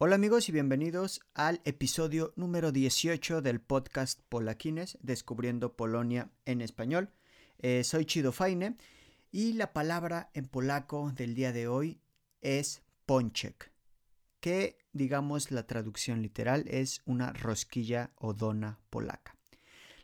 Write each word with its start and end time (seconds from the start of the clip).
Hola 0.00 0.14
amigos 0.14 0.48
y 0.48 0.52
bienvenidos 0.52 1.22
al 1.34 1.60
episodio 1.64 2.32
número 2.36 2.70
18 2.70 3.42
del 3.42 3.60
podcast 3.60 4.20
Polaquines, 4.28 4.96
Descubriendo 5.02 5.74
Polonia 5.74 6.30
en 6.44 6.60
español. 6.60 7.10
Eh, 7.58 7.82
soy 7.82 8.04
Chido 8.04 8.30
Faine 8.30 8.76
y 9.32 9.54
la 9.54 9.72
palabra 9.72 10.30
en 10.34 10.46
polaco 10.46 11.10
del 11.16 11.34
día 11.34 11.50
de 11.50 11.66
hoy 11.66 12.00
es 12.42 12.84
ponchek, 13.06 13.72
que 14.38 14.78
digamos 14.92 15.50
la 15.50 15.66
traducción 15.66 16.22
literal 16.22 16.66
es 16.68 17.02
una 17.04 17.32
rosquilla 17.32 18.12
o 18.14 18.34
dona 18.34 18.78
polaca. 18.90 19.34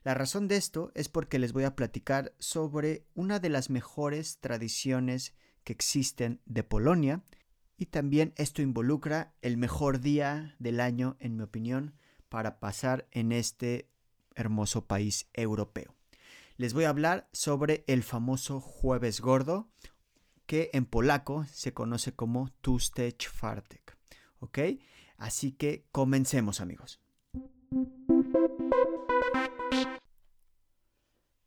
La 0.03 0.15
razón 0.15 0.49
de 0.49 0.57
esto 0.57 0.91
es 0.97 1.09
porque 1.09 1.39
les 1.39 1.53
voy 1.53 1.63
a 1.63 1.77
platicar 1.77 2.35
sobre 2.41 3.07
una 3.15 3.39
de 3.39 3.49
las 3.49 3.71
mejores 3.71 4.39
tradiciones 4.41 5.35
que 5.63 5.73
existen 5.73 6.41
de 6.47 6.65
Polonia 6.65 7.23
y 7.77 7.87
también 7.87 8.33
esto 8.37 8.63
involucra 8.63 9.35
el 9.43 9.57
mejor 9.57 10.01
día 10.01 10.55
del 10.59 10.81
año, 10.81 11.17
en 11.21 11.37
mi 11.37 11.43
opinión, 11.43 11.95
para 12.29 12.61
pasar 12.61 13.07
en 13.11 13.33
este 13.33 13.91
hermoso 14.35 14.87
país 14.87 15.29
europeo 15.33 15.95
les 16.57 16.73
voy 16.73 16.85
a 16.85 16.91
hablar 16.91 17.29
sobre 17.33 17.85
el 17.87 18.03
famoso 18.03 18.61
jueves 18.61 19.21
gordo, 19.21 19.69
que 20.47 20.71
en 20.73 20.85
polaco 20.85 21.45
se 21.51 21.73
conoce 21.73 22.15
como 22.15 22.51
Tuesday 22.61 23.13
Czwartek. 23.13 23.97
¿Ok? 24.39 24.59
Así 25.17 25.53
que 25.53 25.87
comencemos 25.91 26.61
amigos. 26.61 27.01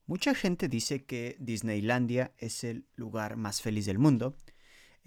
Mucha 0.06 0.34
gente 0.34 0.68
dice 0.68 1.06
que 1.06 1.36
Disneylandia 1.40 2.34
es 2.38 2.64
el 2.64 2.88
lugar 2.96 3.36
más 3.36 3.62
feliz 3.62 3.86
del 3.86 4.00
mundo. 4.00 4.36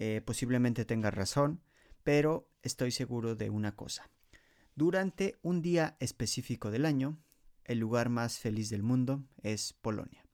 Eh, 0.03 0.19
posiblemente 0.19 0.83
tenga 0.83 1.11
razón, 1.11 1.61
pero 2.01 2.49
estoy 2.63 2.89
seguro 2.89 3.35
de 3.35 3.51
una 3.51 3.75
cosa. 3.75 4.09
Durante 4.73 5.37
un 5.43 5.61
día 5.61 5.95
específico 5.99 6.71
del 6.71 6.87
año, 6.87 7.19
el 7.65 7.77
lugar 7.77 8.09
más 8.09 8.39
feliz 8.39 8.71
del 8.71 8.81
mundo 8.81 9.23
es 9.43 9.73
Polonia. 9.73 10.25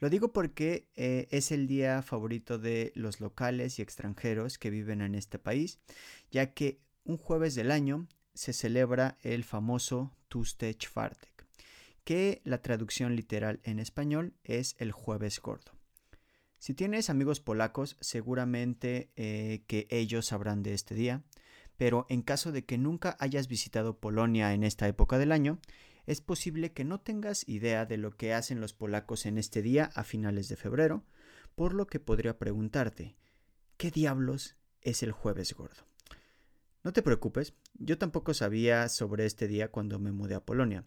Lo 0.00 0.10
digo 0.10 0.32
porque 0.32 0.88
eh, 0.96 1.28
es 1.30 1.52
el 1.52 1.68
día 1.68 2.02
favorito 2.02 2.58
de 2.58 2.90
los 2.96 3.20
locales 3.20 3.78
y 3.78 3.82
extranjeros 3.82 4.58
que 4.58 4.70
viven 4.70 5.00
en 5.00 5.14
este 5.14 5.38
país, 5.38 5.78
ya 6.32 6.52
que 6.52 6.80
un 7.04 7.18
jueves 7.18 7.54
del 7.54 7.70
año 7.70 8.08
se 8.34 8.52
celebra 8.52 9.16
el 9.22 9.44
famoso 9.44 10.12
Tuste 10.26 10.74
Czwartek, 10.74 11.46
que 12.02 12.42
la 12.42 12.62
traducción 12.62 13.14
literal 13.14 13.60
en 13.62 13.78
español 13.78 14.34
es 14.42 14.74
el 14.80 14.90
jueves 14.90 15.38
gordo. 15.40 15.81
Si 16.62 16.74
tienes 16.74 17.10
amigos 17.10 17.40
polacos, 17.40 17.96
seguramente 18.00 19.10
eh, 19.16 19.64
que 19.66 19.88
ellos 19.90 20.26
sabrán 20.26 20.62
de 20.62 20.74
este 20.74 20.94
día, 20.94 21.24
pero 21.76 22.06
en 22.08 22.22
caso 22.22 22.52
de 22.52 22.64
que 22.64 22.78
nunca 22.78 23.16
hayas 23.18 23.48
visitado 23.48 23.98
Polonia 23.98 24.54
en 24.54 24.62
esta 24.62 24.86
época 24.86 25.18
del 25.18 25.32
año, 25.32 25.58
es 26.06 26.20
posible 26.20 26.72
que 26.72 26.84
no 26.84 27.00
tengas 27.00 27.48
idea 27.48 27.84
de 27.84 27.96
lo 27.96 28.16
que 28.16 28.32
hacen 28.32 28.60
los 28.60 28.74
polacos 28.74 29.26
en 29.26 29.38
este 29.38 29.60
día 29.60 29.90
a 29.96 30.04
finales 30.04 30.46
de 30.46 30.54
febrero, 30.54 31.04
por 31.56 31.74
lo 31.74 31.88
que 31.88 31.98
podría 31.98 32.38
preguntarte, 32.38 33.16
¿qué 33.76 33.90
diablos 33.90 34.54
es 34.82 35.02
el 35.02 35.10
jueves 35.10 35.52
gordo? 35.54 35.88
No 36.84 36.92
te 36.92 37.02
preocupes, 37.02 37.54
yo 37.74 37.98
tampoco 37.98 38.34
sabía 38.34 38.88
sobre 38.88 39.26
este 39.26 39.48
día 39.48 39.72
cuando 39.72 39.98
me 39.98 40.12
mudé 40.12 40.36
a 40.36 40.44
Polonia. 40.44 40.86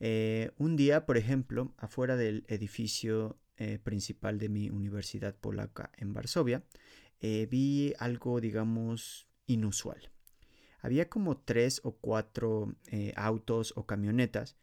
Eh, 0.00 0.50
un 0.58 0.74
día, 0.74 1.06
por 1.06 1.16
ejemplo, 1.16 1.72
afuera 1.78 2.16
del 2.16 2.44
edificio 2.48 3.38
eh, 3.58 3.78
principal 3.78 4.38
de 4.38 4.48
mi 4.48 4.70
universidad 4.70 5.34
polaca 5.34 5.90
en 5.96 6.12
Varsovia, 6.12 6.62
eh, 7.20 7.46
vi 7.50 7.94
algo, 7.98 8.40
digamos, 8.40 9.26
inusual 9.46 10.10
había 10.82 11.08
como 11.08 11.36
tres 11.36 11.80
o 11.82 11.96
cuatro 11.96 12.76
eh, 12.86 13.12
autos 13.16 13.72
o 13.76 13.86
camionetas 13.86 14.56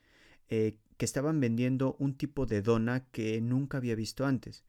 que 0.47 0.77
estaban 0.99 1.39
vendiendo 1.39 1.95
un 1.97 2.15
tipo 2.15 2.45
de 2.45 2.61
dona 2.61 3.05
que 3.07 3.41
nunca 3.41 3.79
había 3.79 3.95
visto 3.95 4.25
antes. 4.25 4.63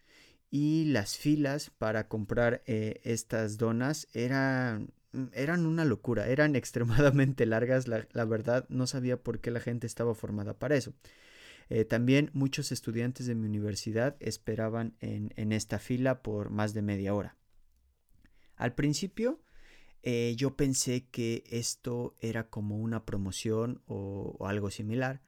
Y 0.50 0.86
las 0.86 1.18
filas 1.18 1.70
para 1.70 2.08
comprar 2.08 2.62
estas 2.64 3.58
donas 3.58 4.08
eran, 4.14 4.94
eran 5.32 5.66
una 5.66 5.84
locura, 5.84 6.26
eran 6.26 6.56
extremadamente 6.56 7.44
largas, 7.44 7.86
la, 7.86 8.24
verdad 8.24 8.66
no 8.70 8.86
sabía 8.86 9.22
por 9.22 9.40
qué 9.40 9.50
la 9.50 9.60
gente 9.60 9.86
estaba 9.86 10.14
formada 10.14 10.58
para 10.58 10.76
eso. 10.76 10.94
También 11.88 12.30
muchos 12.34 12.72
estudiantes 12.72 13.26
de 13.26 13.34
mi 13.34 13.46
universidad 13.46 14.16
esperaban 14.20 14.96
en, 15.00 15.52
esta 15.52 15.78
fila 15.78 16.22
por 16.22 16.50
más 16.50 16.74
de 16.74 16.82
media 16.82 17.14
hora. 17.14 17.36
Al 18.56 18.74
principio 18.74 19.40
eh, 20.02 20.34
yo 20.36 20.54
pensé 20.54 21.06
que 21.06 21.44
esto 21.50 22.14
era 22.20 22.48
como 22.50 22.76
una 22.76 23.06
promoción 23.06 23.82
o, 23.86 24.36
algo 24.46 24.70
similar. 24.70 25.22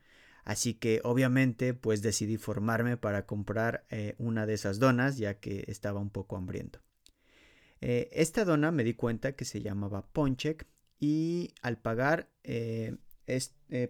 Así 0.45 0.75
que 0.75 1.01
obviamente 1.03 1.75
pues 1.75 2.03
decidí 2.03 2.37
formarme 2.37 2.97
para 2.97 3.27
comprar 3.27 3.85
eh, 3.91 4.15
una 4.19 4.47
de 4.47 4.55
esas 4.55 4.79
donas 4.79 5.17
ya 5.17 5.41
que 5.41 5.65
estaba 5.67 5.99
un 5.99 6.11
poco 6.11 6.37
hambriento. 6.37 6.81
Eh, 7.81 8.09
esta 8.13 8.45
dona 8.45 8.71
me 8.71 8.85
di 8.85 8.95
cuenta 8.95 9.33
que 9.33 9.45
se 9.45 9.61
llamaba 9.61 10.07
Ponchek 10.13 10.67
y 11.01 11.53
al 11.63 11.79
pagar 11.79 12.31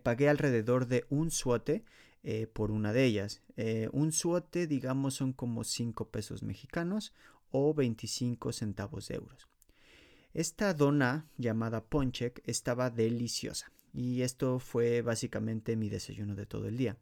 pagué 0.02 0.28
alrededor 0.28 0.86
de 0.86 1.04
un 1.10 1.30
suote 1.30 1.84
por 2.53 2.70
una 2.70 2.92
de 2.92 3.04
ellas. 3.04 3.42
un 3.92 4.12
suote 4.12 4.66
digamos 4.66 5.14
son 5.14 5.32
como 5.32 5.62
5 5.62 6.09
pesos 6.10 6.42
mexicanos 6.42 7.12
o 7.50 7.72
25 7.75 8.53
centavos 8.53 9.09
de 9.09 9.14
euros. 9.16 9.48
Esta 10.34 10.75
dona 10.75 11.26
llamada 11.38 11.84
ponchek 11.84 12.42
estaba 12.44 12.91
deliciosa 12.91 13.72
y 13.94 14.20
esto 14.20 14.59
fue 14.59 15.00
básicamente 15.00 15.76
mi 15.76 15.88
desayuno 15.88 16.34
de 16.34 16.44
todo 16.44 16.69
el 16.69 16.76
día. 16.76 16.98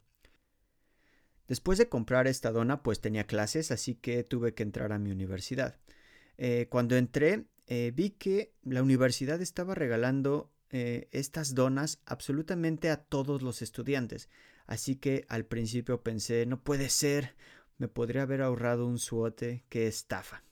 Después 1.49 1.77
de 1.79 1.89
comprar 1.89 2.29
esta 2.29 2.53
dona 2.53 2.83
pues 2.85 3.01
tenía 3.01 3.27
clases 3.27 3.73
así 3.73 3.97
que 3.97 4.23
tuve 4.23 4.55
que 4.55 4.63
entrar 4.63 4.93
a 4.93 5.01
mi 5.01 5.11
universidad. 5.11 5.77
Eh, 6.39 6.69
cuando 6.71 6.97
entré 6.97 7.47
eh, 7.67 7.93
vi 7.95 8.11
que 8.11 8.53
la 8.63 8.83
universidad 8.83 9.43
estaba 9.43 9.75
regalando 9.75 10.53
eh, 10.71 11.09
estas 11.11 11.55
donas 11.55 12.01
absolutamente 12.07 12.89
a 12.91 12.99
todos 12.99 13.43
los 13.43 13.63
estudiantes. 13.63 14.29
Así 14.67 14.97
que 14.97 15.27
al 15.29 15.45
principio 15.45 16.03
pensé, 16.03 16.47
no 16.47 16.63
puede 16.63 16.89
ser, 16.89 17.35
me 17.79 17.89
podría 17.89 18.23
haber 18.23 18.43
ahorrado 18.43 18.87
un 18.87 18.99
suote, 18.99 19.65
qué 19.69 19.87
estafa. 19.87 20.43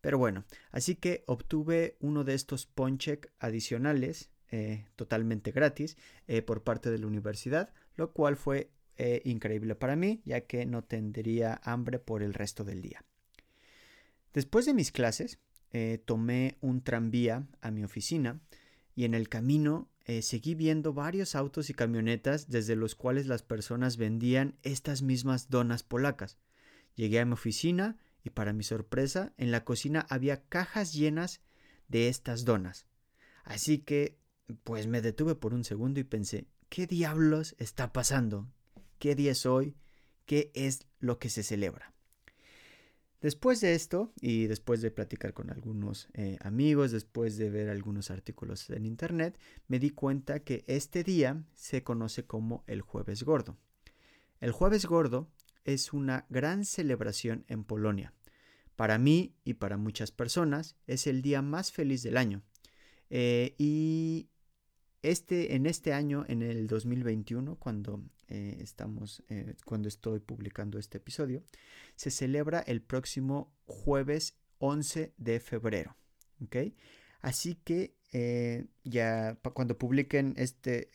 Pero 0.00 0.18
bueno, 0.18 0.44
así 0.72 0.96
que 0.96 1.24
obtuve 1.26 1.96
uno 2.00 2.24
de 2.24 2.34
estos 2.34 2.66
ponchek 2.66 3.30
adicionales 3.38 4.30
eh, 4.50 4.86
totalmente 4.96 5.52
gratis 5.52 5.96
eh, 6.26 6.42
por 6.42 6.64
parte 6.64 6.90
de 6.90 6.98
la 6.98 7.06
universidad, 7.06 7.72
lo 7.96 8.12
cual 8.12 8.36
fue 8.36 8.70
eh, 8.96 9.22
increíble 9.24 9.74
para 9.74 9.94
mí, 9.94 10.22
ya 10.24 10.40
que 10.40 10.66
no 10.66 10.82
tendría 10.82 11.60
hambre 11.62 11.98
por 11.98 12.22
el 12.22 12.34
resto 12.34 12.64
del 12.64 12.82
día. 12.82 13.04
Después 14.32 14.66
de 14.66 14.74
mis 14.74 14.92
clases, 14.92 15.38
tomé 16.04 16.56
un 16.60 16.82
tranvía 16.82 17.46
a 17.60 17.70
mi 17.70 17.84
oficina 17.84 18.40
y 18.94 19.04
en 19.04 19.14
el 19.14 19.28
camino 19.28 19.88
seguí 20.22 20.54
viendo 20.54 20.92
varios 20.92 21.34
autos 21.36 21.70
y 21.70 21.74
camionetas 21.74 22.48
desde 22.48 22.74
los 22.74 22.94
cuales 22.96 23.26
las 23.26 23.42
personas 23.42 23.96
vendían 23.96 24.58
estas 24.62 25.02
mismas 25.02 25.50
donas 25.50 25.84
polacas. 25.84 26.38
Llegué 26.96 27.20
a 27.20 27.24
mi 27.24 27.34
oficina 27.34 27.96
y 28.24 28.30
para 28.30 28.52
mi 28.52 28.64
sorpresa, 28.64 29.32
en 29.38 29.52
la 29.52 29.64
cocina 29.64 30.06
había 30.10 30.42
cajas 30.42 30.92
llenas 30.92 31.40
de 31.88 32.08
estas 32.08 32.44
donas. 32.44 32.86
Así 33.44 33.78
que, 33.78 34.18
pues 34.64 34.88
me 34.88 35.00
detuve 35.00 35.36
por 35.36 35.54
un 35.54 35.64
segundo 35.64 36.00
y 36.00 36.04
pensé, 36.04 36.46
¿qué 36.68 36.86
diablos 36.86 37.54
está 37.58 37.92
pasando? 37.92 38.48
¿Qué 38.98 39.14
día 39.14 39.32
es 39.32 39.46
hoy? 39.46 39.76
¿Qué 40.26 40.50
es 40.54 40.86
lo 40.98 41.18
que 41.18 41.30
se 41.30 41.42
celebra? 41.42 41.89
Después 43.20 43.60
de 43.60 43.74
esto, 43.74 44.12
y 44.20 44.46
después 44.46 44.80
de 44.80 44.90
platicar 44.90 45.34
con 45.34 45.50
algunos 45.50 46.08
eh, 46.14 46.38
amigos, 46.40 46.90
después 46.90 47.36
de 47.36 47.50
ver 47.50 47.68
algunos 47.68 48.10
artículos 48.10 48.70
en 48.70 48.86
internet, 48.86 49.38
me 49.68 49.78
di 49.78 49.90
cuenta 49.90 50.40
que 50.40 50.64
este 50.66 51.04
día 51.04 51.44
se 51.54 51.82
conoce 51.82 52.24
como 52.24 52.64
el 52.66 52.80
jueves 52.80 53.22
gordo. 53.22 53.58
El 54.40 54.52
jueves 54.52 54.86
gordo 54.86 55.28
es 55.64 55.92
una 55.92 56.26
gran 56.30 56.64
celebración 56.64 57.44
en 57.48 57.64
Polonia. 57.64 58.14
Para 58.74 58.96
mí 58.96 59.34
y 59.44 59.54
para 59.54 59.76
muchas 59.76 60.10
personas 60.10 60.76
es 60.86 61.06
el 61.06 61.20
día 61.20 61.42
más 61.42 61.72
feliz 61.72 62.02
del 62.02 62.16
año. 62.16 62.42
Eh, 63.10 63.54
y 63.58 64.30
este, 65.02 65.54
en 65.56 65.66
este 65.66 65.92
año, 65.92 66.24
en 66.28 66.40
el 66.40 66.66
2021, 66.66 67.56
cuando, 67.56 68.02
eh, 68.30 68.58
estamos, 68.60 69.22
eh, 69.28 69.54
cuando 69.64 69.88
estoy 69.88 70.20
publicando 70.20 70.78
este 70.78 70.98
episodio, 70.98 71.42
se 71.96 72.10
celebra 72.10 72.60
el 72.60 72.80
próximo 72.80 73.52
jueves 73.66 74.38
11 74.58 75.12
de 75.16 75.40
febrero. 75.40 75.96
Así 77.20 77.56
que 77.56 77.96
eh, 78.12 78.66
ya 78.82 79.36
cuando 79.52 79.76
publiquen 79.76 80.34
este, 80.36 80.90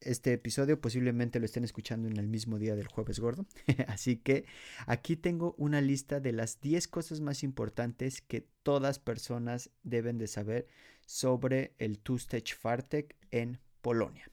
este 0.00 0.32
episodio 0.32 0.80
posiblemente 0.80 1.38
lo 1.38 1.44
estén 1.44 1.64
escuchando 1.64 2.08
en 2.08 2.16
el 2.16 2.26
mismo 2.26 2.58
día 2.58 2.74
del 2.74 2.88
jueves 2.88 3.20
gordo. 3.20 3.46
Así 3.86 4.16
que 4.16 4.46
aquí 4.86 5.16
tengo 5.16 5.54
una 5.58 5.80
lista 5.80 6.18
de 6.18 6.32
las 6.32 6.60
10 6.60 6.88
cosas 6.88 7.20
más 7.20 7.42
importantes 7.42 8.20
que 8.20 8.46
todas 8.62 8.98
personas 8.98 9.70
deben 9.82 10.18
de 10.18 10.26
saber 10.26 10.66
sobre 11.06 11.74
el 11.78 11.98
Two-Stage 11.98 12.54
Fartek 12.54 13.16
en 13.30 13.60
Polonia. 13.80 14.30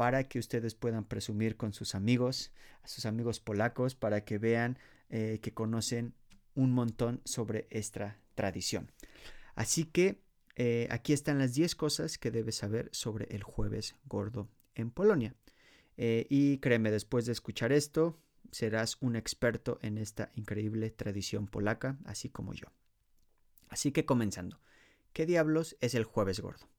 Para 0.00 0.24
que 0.24 0.38
ustedes 0.38 0.74
puedan 0.74 1.04
presumir 1.04 1.58
con 1.58 1.74
sus 1.74 1.94
amigos, 1.94 2.52
a 2.82 2.88
sus 2.88 3.04
amigos 3.04 3.38
polacos, 3.38 3.94
para 3.94 4.24
que 4.24 4.38
vean 4.38 4.78
eh, 5.10 5.40
que 5.42 5.52
conocen 5.52 6.14
un 6.54 6.70
montón 6.72 7.20
sobre 7.26 7.66
esta 7.68 8.18
tradición. 8.34 8.92
Así 9.56 9.84
que 9.84 10.22
eh, 10.56 10.88
aquí 10.90 11.12
están 11.12 11.36
las 11.38 11.52
10 11.52 11.74
cosas 11.74 12.16
que 12.16 12.30
debes 12.30 12.54
saber 12.54 12.88
sobre 12.92 13.26
el 13.26 13.42
jueves 13.42 13.94
gordo 14.06 14.48
en 14.74 14.90
Polonia. 14.90 15.34
Eh, 15.98 16.26
y 16.30 16.56
créeme, 16.60 16.90
después 16.90 17.26
de 17.26 17.32
escuchar 17.32 17.70
esto, 17.70 18.18
serás 18.50 18.96
un 19.02 19.16
experto 19.16 19.78
en 19.82 19.98
esta 19.98 20.32
increíble 20.34 20.88
tradición 20.88 21.46
polaca, 21.46 21.98
así 22.06 22.30
como 22.30 22.54
yo. 22.54 22.68
Así 23.68 23.92
que 23.92 24.06
comenzando. 24.06 24.60
¿Qué 25.12 25.26
diablos 25.26 25.76
es 25.82 25.94
el 25.94 26.04
jueves 26.04 26.40
gordo? 26.40 26.70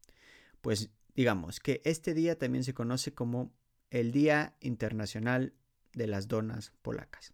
Pues 0.61 0.89
digamos 1.15 1.59
que 1.59 1.81
este 1.85 2.13
día 2.13 2.37
también 2.37 2.63
se 2.63 2.73
conoce 2.73 3.13
como 3.13 3.51
el 3.89 4.11
Día 4.11 4.55
Internacional 4.61 5.53
de 5.93 6.07
las 6.07 6.27
Donas 6.27 6.73
Polacas. 6.81 7.33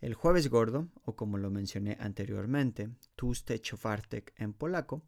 El 0.00 0.14
jueves 0.14 0.48
gordo, 0.48 0.88
o 1.04 1.14
como 1.14 1.38
lo 1.38 1.50
mencioné 1.50 1.96
anteriormente, 2.00 2.90
Tuste 3.14 3.60
Czwartek 3.60 4.34
en 4.36 4.52
polaco, 4.52 5.02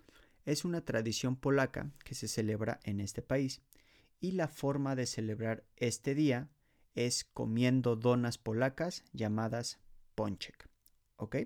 es 0.45 0.65
una 0.65 0.85
tradición 0.85 1.37
polaca 1.37 1.91
que 2.05 2.15
se 2.15 2.29
celebra 2.29 2.81
en 2.85 3.01
este 3.01 3.23
país 3.23 3.61
y 4.21 4.33
la 4.33 4.49
forma 4.49 4.95
de 4.95 5.07
celebrar 5.07 5.65
este 5.77 6.15
día 6.15 6.49
es 6.95 7.25
comiendo 7.25 7.97
donas 7.97 8.39
polacas 8.39 9.05
llamadas 9.13 9.81
ponchek. 10.15 10.69
¿Ok? 11.17 11.37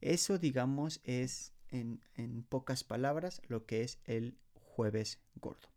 Eso 0.00 0.38
digamos 0.38 1.00
es 1.04 1.52
en, 1.70 2.00
pocas 2.48 2.84
palabras 2.84 3.42
lo 3.48 3.66
que 3.66 3.82
es 3.82 3.98
el 4.04 4.38
jueves 4.54 5.20
gordo. 5.34 5.73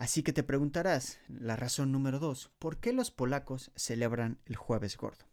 Así 0.00 0.22
que 0.22 0.32
te 0.32 0.42
preguntarás, 0.42 1.18
la 1.28 1.56
razón 1.56 1.92
número 1.92 2.18
dos, 2.18 2.50
¿por 2.58 2.78
qué 2.78 2.94
los 2.94 3.10
polacos 3.10 3.70
celebran 3.76 4.38
el 4.46 4.56
jueves 4.56 4.96
gordo? 4.96 5.26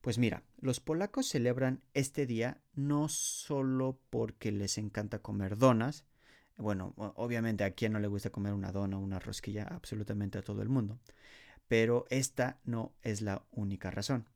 Pues 0.00 0.16
mira, 0.16 0.44
los 0.60 0.78
polacos 0.78 1.26
celebran 1.26 1.82
este 1.92 2.24
día 2.24 2.62
no 2.72 3.08
solo 3.08 3.98
porque 4.10 4.52
les 4.52 4.78
encanta 4.78 5.18
comer 5.18 5.58
donas, 5.58 6.04
bueno, 6.56 6.94
obviamente 7.16 7.64
a 7.64 7.72
quien 7.72 7.92
no 7.92 7.98
le 7.98 8.06
gusta 8.06 8.30
comer 8.30 8.52
una 8.52 8.70
dona 8.70 8.96
o 8.96 9.00
una 9.00 9.18
rosquilla, 9.18 9.64
absolutamente 9.64 10.38
a 10.38 10.42
todo 10.42 10.62
el 10.62 10.68
mundo, 10.68 11.00
pero 11.66 12.06
esta 12.10 12.60
no 12.62 12.94
es 13.02 13.22
la 13.22 13.44
única 13.50 13.90
razón. 13.90 14.28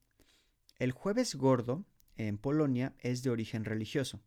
El 0.81 0.91
jueves 0.91 1.37
gordo 1.37 1.85
en 2.17 2.39
Polonia 2.39 2.93
es 2.99 3.23
de 3.23 3.31
origen 3.31 3.65
religioso. 3.65 4.21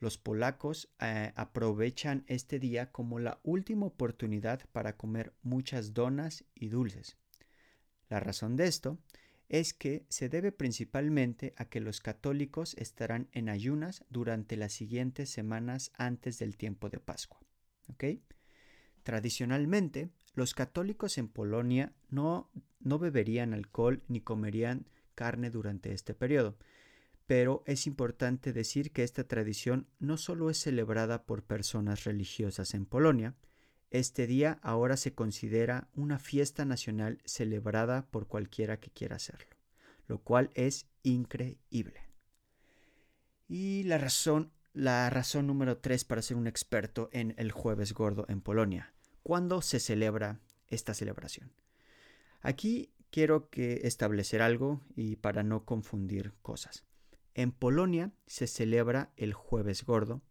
Los 0.00 0.16
polacos 0.16 0.90
eh, 0.98 1.32
aprovechan 1.36 2.24
este 2.26 2.58
día 2.58 2.90
como 2.90 3.18
la 3.18 3.38
última 3.42 3.86
oportunidad 3.86 4.62
para 4.72 4.96
comer 4.96 5.34
muchas 5.42 5.92
donas 5.92 6.44
y 6.54 6.68
dulces. 6.68 7.18
La 8.08 8.18
razón 8.18 8.56
de 8.56 8.66
esto 8.66 8.98
es 9.50 9.74
que 9.74 10.06
se 10.08 10.28
debe 10.28 10.52
principalmente 10.52 11.52
a 11.56 11.66
que 11.66 11.80
los 11.80 12.00
católicos 12.00 12.74
estarán 12.78 13.28
en 13.32 13.48
ayunas 13.48 14.04
durante 14.08 14.56
las 14.56 14.72
siguientes 14.72 15.28
semanas 15.28 15.92
antes 15.96 16.38
del 16.38 16.56
tiempo 16.56 16.88
de 16.88 16.98
Pascua. 16.98 17.40
Tradicionalmente, 19.02 20.10
los 20.34 20.54
católicos 20.54 21.18
en 21.18 21.28
Polonia 21.28 21.92
no, 22.08 22.50
no 22.80 22.98
beberían 22.98 23.52
alcohol 23.52 24.02
ni 24.08 24.20
comerían 24.20 24.86
carne 25.14 25.50
durante 25.50 25.92
este 25.92 26.14
periodo, 26.14 26.56
pero 27.30 27.62
es 27.64 27.86
importante 27.86 28.52
decir 28.52 28.90
que 28.90 29.04
esta 29.04 29.22
tradición 29.22 29.86
no 30.00 30.16
solo 30.16 30.50
es 30.50 30.58
celebrada 30.58 31.26
por 31.26 31.44
personas 31.44 32.02
religiosas 32.02 32.74
en 32.74 32.86
Polonia, 32.86 33.36
este 33.92 34.26
día 34.26 34.58
ahora 34.64 34.96
se 34.96 35.14
considera 35.14 35.88
una 35.94 36.18
fiesta 36.18 36.64
nacional 36.64 37.22
celebrada 37.24 38.04
por 38.10 38.26
cualquiera 38.26 38.80
que 38.80 38.90
quiera 38.90 39.14
hacerlo, 39.14 39.56
lo 40.08 40.18
cual 40.18 40.50
es 40.54 40.88
increíble. 41.04 42.00
Y 43.46 43.84
la 43.84 43.98
razón, 43.98 44.50
la 44.72 45.08
razón 45.08 45.46
número 45.46 45.78
tres 45.78 46.04
para 46.04 46.22
ser 46.22 46.36
un 46.36 46.48
experto 46.48 47.10
en 47.12 47.34
el 47.36 47.52
jueves 47.52 47.94
gordo 47.94 48.26
en 48.28 48.40
Polonia. 48.40 48.92
¿Cuándo 49.22 49.62
se 49.62 49.78
celebra 49.78 50.40
esta 50.66 50.94
celebración? 50.94 51.52
Aquí 52.40 52.92
quiero 53.12 53.50
que 53.50 53.82
establecer 53.84 54.42
algo 54.42 54.80
y 54.96 55.14
para 55.14 55.44
no 55.44 55.64
confundir 55.64 56.32
cosas. 56.42 56.89
En 57.34 57.52
Polonia 57.52 58.12
se 58.26 58.46
celebra 58.46 59.12
el 59.16 59.32
jueves 59.34 59.84
gordo, 59.84 60.22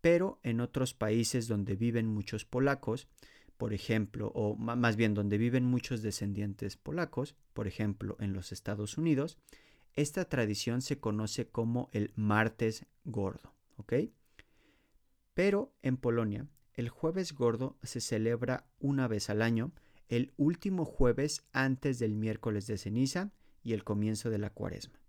pero 0.00 0.38
en 0.42 0.60
otros 0.60 0.94
países 0.94 1.48
donde 1.48 1.76
viven 1.76 2.06
muchos 2.06 2.44
polacos, 2.44 3.08
por 3.56 3.72
ejemplo, 3.72 4.28
o 4.34 4.54
más 4.56 4.96
bien 4.96 5.14
donde 5.14 5.38
viven 5.38 5.64
muchos 5.64 6.02
descendientes 6.02 6.76
polacos, 6.76 7.36
por 7.54 7.66
ejemplo, 7.66 8.16
en 8.20 8.32
los 8.32 8.52
Estados 8.52 8.98
Unidos, 8.98 9.38
esta 9.94 10.26
tradición 10.26 10.82
se 10.82 10.98
conoce 10.98 11.48
como 11.48 11.88
el 11.92 12.12
martes 12.16 12.84
gordo, 13.04 13.54
¿ok? 13.78 13.94
Pero 15.32 15.74
en 15.82 15.96
Polonia, 15.96 16.46
el 16.74 16.90
jueves 16.90 17.32
gordo 17.32 17.78
se 17.82 18.02
celebra 18.02 18.66
una 18.78 19.08
vez 19.08 19.30
al 19.30 19.40
año, 19.40 19.72
el 20.08 20.32
último 20.36 20.84
jueves 20.84 21.44
antes 21.52 21.98
del 21.98 22.14
miércoles 22.14 22.66
de 22.66 22.76
ceniza 22.76 23.32
y 23.62 23.72
el 23.72 23.84
comienzo 23.84 24.28
de 24.28 24.38
la 24.38 24.50
cuaresma. 24.50 25.00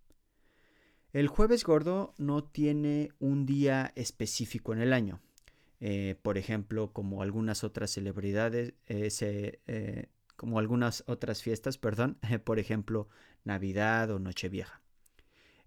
El 1.14 1.28
jueves 1.28 1.64
gordo 1.64 2.14
no 2.18 2.44
tiene 2.44 3.12
un 3.20 3.46
día 3.46 3.94
específico 3.96 4.74
en 4.74 4.82
el 4.82 4.94
año. 4.94 5.22
Eh, 5.80 6.16
por 6.22 6.38
ejemplo, 6.38 6.92
como 6.92 7.22
algunas 7.22 7.64
otras 7.64 7.92
celebridades, 7.92 8.74
eh, 8.88 9.60
eh, 9.68 10.08
como 10.36 10.60
algunas 10.60 11.04
otras 11.08 11.42
fiestas, 11.42 11.78
perdón, 11.78 12.18
por 12.44 12.60
ejemplo, 12.60 13.08
Navidad 13.46 14.12
o 14.12 14.20
Nochevieja. 14.20 14.82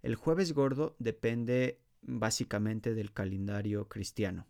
El 0.03 0.15
jueves 0.15 0.53
gordo 0.53 0.95
depende 0.99 1.79
básicamente 2.01 2.93
del 2.93 3.11
calendario 3.11 3.87
cristiano. 3.87 4.47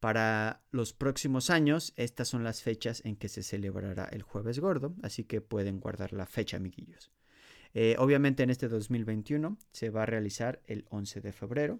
Para 0.00 0.62
los 0.70 0.92
próximos 0.92 1.50
años, 1.50 1.92
estas 1.96 2.28
son 2.28 2.44
las 2.44 2.62
fechas 2.62 3.02
en 3.04 3.16
que 3.16 3.28
se 3.28 3.42
celebrará 3.42 4.04
el 4.04 4.22
jueves 4.22 4.60
gordo, 4.60 4.94
así 5.02 5.24
que 5.24 5.40
pueden 5.40 5.80
guardar 5.80 6.12
la 6.12 6.26
fecha, 6.26 6.58
amiguillos. 6.58 7.10
Eh, 7.78 7.94
obviamente 7.98 8.42
en 8.42 8.48
este 8.48 8.68
2021 8.68 9.58
se 9.70 9.90
va 9.90 10.04
a 10.04 10.06
realizar 10.06 10.62
el 10.64 10.86
11 10.88 11.20
de 11.20 11.30
febrero 11.30 11.78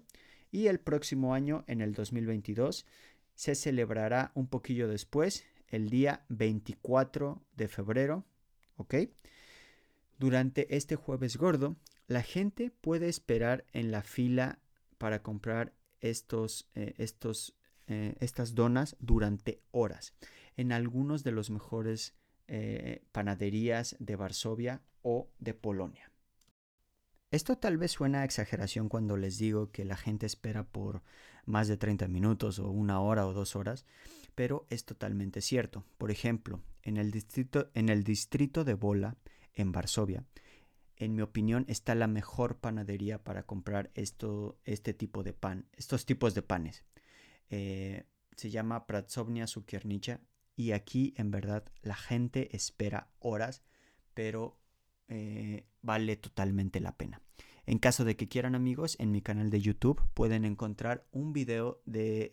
y 0.51 0.67
el 0.67 0.79
próximo 0.79 1.33
año, 1.33 1.63
en 1.65 1.81
el 1.81 1.95
2022, 1.95 2.85
se 3.33 3.55
celebrará 3.55 4.31
un 4.35 4.45
poquillo 4.45 4.87
después, 4.87 5.43
el 5.69 5.89
día 5.89 6.23
24 6.29 7.41
de 7.55 7.67
febrero, 7.67 8.25
¿ok? 8.75 8.93
Durante 10.19 10.75
este 10.75 10.95
jueves 10.95 11.35
gordo, 11.35 11.77
la 12.05 12.21
gente 12.21 12.69
puede 12.69 13.09
esperar 13.09 13.65
en 13.73 13.89
la 13.89 14.03
fila 14.03 14.59
para 14.99 15.23
comprar 15.23 15.73
estos, 15.99 16.69
eh, 16.75 16.93
estos, 16.99 17.55
eh, 17.87 18.13
estas 18.19 18.53
donas 18.53 18.97
durante 18.99 19.63
horas 19.71 20.13
en 20.57 20.73
algunos 20.73 21.23
de 21.23 21.31
los 21.31 21.49
mejores 21.49 22.13
panaderías 23.11 23.97
de 23.99 24.15
Varsovia 24.15 24.81
o 25.09 25.31
de 25.39 25.53
Polonia. 25.53 26.11
Esto 27.31 27.57
tal 27.57 27.77
vez 27.77 27.91
suena 27.91 28.21
a 28.21 28.25
exageración 28.25 28.89
cuando 28.89 29.15
les 29.15 29.37
digo 29.37 29.71
que 29.71 29.85
la 29.85 29.95
gente 29.95 30.25
espera 30.25 30.65
por 30.65 31.01
más 31.45 31.69
de 31.69 31.77
30 31.77 32.09
minutos 32.09 32.59
o 32.59 32.69
una 32.69 32.99
hora 32.99 33.25
o 33.25 33.31
dos 33.31 33.55
horas, 33.55 33.85
pero 34.35 34.67
es 34.69 34.83
totalmente 34.83 35.39
cierto. 35.39 35.85
Por 35.97 36.11
ejemplo, 36.11 36.61
en 36.83 36.97
el 36.97 37.11
distrito, 37.11 37.71
en 37.73 37.87
el 37.87 38.03
distrito 38.03 38.65
de 38.65 38.73
Bola, 38.73 39.15
en 39.53 39.71
Varsovia, 39.71 40.25
en 40.97 41.15
mi 41.15 41.21
opinión, 41.21 41.63
está 41.69 41.95
la 41.95 42.07
mejor 42.07 42.57
panadería 42.57 43.23
para 43.23 43.43
comprar 43.43 43.91
esto, 43.93 44.59
este 44.65 44.93
tipo 44.93 45.23
de 45.23 45.31
pan, 45.31 45.69
estos 45.71 46.05
tipos 46.05 46.33
de 46.33 46.41
panes. 46.41 46.83
Eh, 47.49 48.03
se 48.35 48.49
llama 48.49 48.87
Pratsovnia 48.87 49.47
Sukiernicha 49.47 50.19
y 50.57 50.73
aquí 50.73 51.13
en 51.15 51.31
verdad 51.31 51.63
la 51.81 51.95
gente 51.95 52.53
espera 52.57 53.09
horas, 53.19 53.63
pero 54.13 54.59
eh, 55.07 55.65
vale 55.81 56.17
totalmente 56.17 56.79
la 56.79 56.95
pena. 56.97 57.21
En 57.65 57.79
caso 57.79 58.05
de 58.05 58.15
que 58.15 58.27
quieran 58.27 58.55
amigos, 58.55 58.95
en 58.99 59.11
mi 59.11 59.21
canal 59.21 59.49
de 59.49 59.61
YouTube 59.61 60.01
pueden 60.13 60.45
encontrar 60.45 61.05
un 61.11 61.33
video 61.33 61.81
de, 61.85 62.31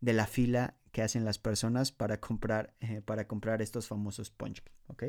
de, 0.00 0.12
la 0.12 0.26
fila 0.26 0.76
que 0.92 1.02
hacen 1.02 1.24
las 1.24 1.38
personas 1.38 1.90
para 1.90 2.20
comprar, 2.20 2.74
eh, 2.80 3.02
para 3.02 3.26
comprar 3.26 3.60
estos 3.60 3.88
famosos 3.88 4.30
ponchki, 4.30 4.70
¿ok? 4.86 5.04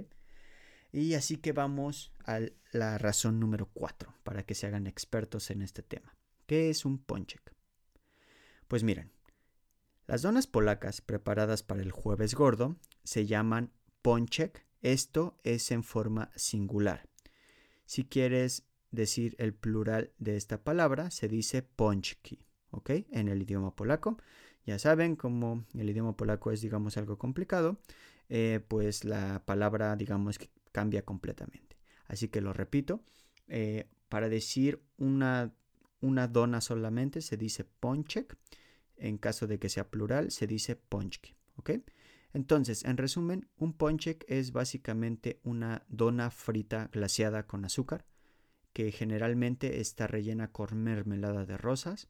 Y 0.92 1.14
así 1.14 1.38
que 1.38 1.52
vamos 1.52 2.14
a 2.26 2.40
la 2.72 2.98
razón 2.98 3.40
número 3.40 3.70
4 3.74 4.14
para 4.24 4.44
que 4.44 4.56
se 4.56 4.66
hagan 4.66 4.88
expertos 4.88 5.52
en 5.52 5.62
este 5.62 5.84
tema. 5.84 6.16
¿Qué 6.48 6.70
es 6.70 6.86
un 6.86 7.00
ponchek? 7.00 7.54
Pues 8.68 8.84
miren, 8.84 9.12
las 10.08 10.22
donas 10.22 10.48
polacas 10.48 11.02
preparadas 11.02 11.64
para 11.64 11.82
el 11.82 11.92
jueves 11.92 12.34
gordo 12.34 12.78
se 13.04 13.26
llaman 13.26 13.72
ponchek. 14.02 14.65
Esto 14.86 15.36
es 15.44 15.72
en 15.72 15.84
forma 15.84 16.30
singular. 16.36 17.10
Si 17.88 18.04
quieres 18.04 18.68
decir 18.92 19.36
el 19.40 19.52
plural 19.56 20.12
de 20.20 20.36
esta 20.36 20.64
palabra, 20.64 21.10
se 21.10 21.28
dice 21.28 21.64
ponchki, 21.64 22.46
¿ok? 22.70 22.92
En 23.10 23.28
el 23.28 23.42
idioma 23.42 23.76
polaco. 23.76 24.20
Ya 24.64 24.78
saben, 24.78 25.16
como 25.16 25.66
el 25.74 25.90
idioma 25.90 26.16
polaco 26.16 26.52
es, 26.52 26.62
digamos, 26.62 26.98
algo 26.98 27.18
complicado, 27.18 27.80
eh, 28.30 28.60
pues 28.68 29.06
la 29.06 29.44
palabra, 29.44 29.96
digamos, 29.96 30.38
cambia 30.72 31.04
completamente. 31.04 31.80
Así 32.06 32.28
que 32.28 32.42
lo 32.42 32.54
repito, 32.54 33.04
eh, 33.48 33.90
para 34.08 34.30
decir 34.30 34.84
una, 34.98 35.52
una 36.00 36.28
dona 36.28 36.62
solamente 36.62 37.22
se 37.22 37.38
dice 37.38 37.64
ponchek 37.64 38.38
en 38.98 39.18
caso 39.18 39.48
de 39.48 39.58
que 39.58 39.70
sea 39.70 39.90
plural, 39.90 40.30
se 40.30 40.46
dice 40.46 40.76
ponchki. 40.76 41.36
¿Ok? 41.56 41.72
Entonces, 42.36 42.84
en 42.84 42.98
resumen, 42.98 43.48
un 43.56 43.72
ponchek 43.72 44.26
es 44.28 44.52
básicamente 44.52 45.40
una 45.44 45.86
dona 45.88 46.32
frita 46.32 46.90
glaseada 46.92 47.48
con 47.48 47.64
azúcar, 47.64 48.06
que 48.74 48.92
generalmente 48.92 49.80
está 49.80 50.06
rellena 50.06 50.52
con 50.52 50.78
mermelada 50.84 51.46
de 51.46 51.56
rosas 51.56 52.10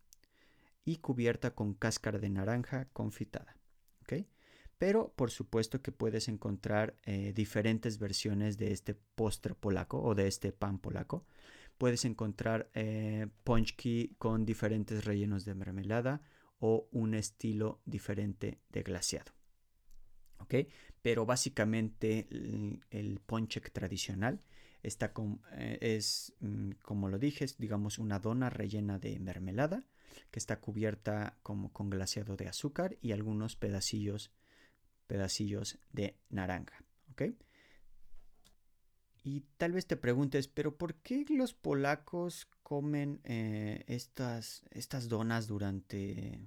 y 0.84 0.96
cubierta 0.96 1.54
con 1.54 1.76
cáscara 1.76 2.18
de 2.18 2.32
naranja 2.32 2.86
confitada. 2.92 3.56
¿Ok? 4.02 4.26
Pero 4.80 5.14
por 5.16 5.30
supuesto 5.30 5.84
que 5.84 5.92
puedes 5.92 6.28
encontrar 6.28 6.98
eh, 7.04 7.32
diferentes 7.32 8.00
versiones 8.00 8.58
de 8.58 8.72
este 8.72 8.96
postre 8.96 9.54
polaco 9.54 10.02
o 10.02 10.16
de 10.16 10.28
este 10.28 10.52
pan 10.52 10.80
polaco. 10.80 11.24
Puedes 11.78 12.04
encontrar 12.04 12.72
eh, 12.74 13.28
ponchki 13.44 14.16
con 14.18 14.44
diferentes 14.44 15.06
rellenos 15.06 15.46
de 15.46 15.54
mermelada 15.54 16.24
o 16.58 16.90
un 16.92 17.14
estilo 17.14 17.84
diferente 17.86 18.60
de 18.70 18.82
glaseado. 18.82 19.36
Pero 21.02 21.26
básicamente 21.26 22.28
el, 22.90 23.20
ponchek 23.26 23.72
tradicional 23.72 24.42
está 24.84 25.14
eh, 25.54 25.78
es, 25.82 26.34
mm, 26.40 26.72
como 26.82 27.10
lo 27.10 27.20
dije, 27.20 27.46
digamos 27.58 28.00
una 28.00 28.20
dona 28.20 28.50
rellena 28.50 29.00
de 29.00 29.20
mermelada 29.20 29.86
que 30.32 30.40
está 30.40 30.60
cubierta 30.60 31.38
como 31.44 31.72
con 31.72 31.90
glaseado 31.90 32.36
de 32.36 32.48
azúcar 32.48 32.98
y 33.02 33.12
algunos 33.12 33.56
pedacillos, 33.56 34.32
pedacillos 35.08 35.80
de 35.92 36.18
naranja. 36.30 36.84
¿Ok? 37.12 37.24
Y 39.24 39.42
tal 39.58 39.72
vez 39.72 39.88
te 39.88 39.98
preguntes, 39.98 40.48
pero 40.48 40.78
¿por 40.78 40.94
qué 40.96 41.26
los 41.30 41.56
polacos 41.56 42.48
comen 42.62 43.22
eh, 43.24 43.84
estas, 43.88 44.64
estas 44.70 45.10
donas 45.10 45.48
durante, 45.48 46.40